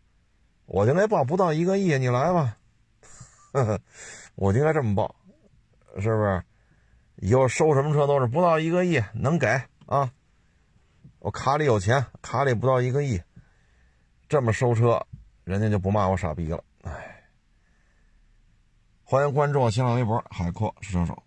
[0.67, 2.57] 我就来报不到一个亿，你来吧，
[3.53, 3.81] 呵 呵
[4.35, 5.15] 我就应该这么报，
[6.01, 6.43] 是不是？
[7.25, 9.47] 以后收什么车都是不到一个亿能给
[9.87, 10.13] 啊？
[11.21, 13.19] 我卡里有钱，卡里不到一个亿，
[14.29, 15.07] 这么收车，
[15.43, 16.63] 人家就不骂我傻逼了。
[16.83, 17.25] 哎，
[19.05, 21.24] 欢迎关注我新浪微博海阔试车手。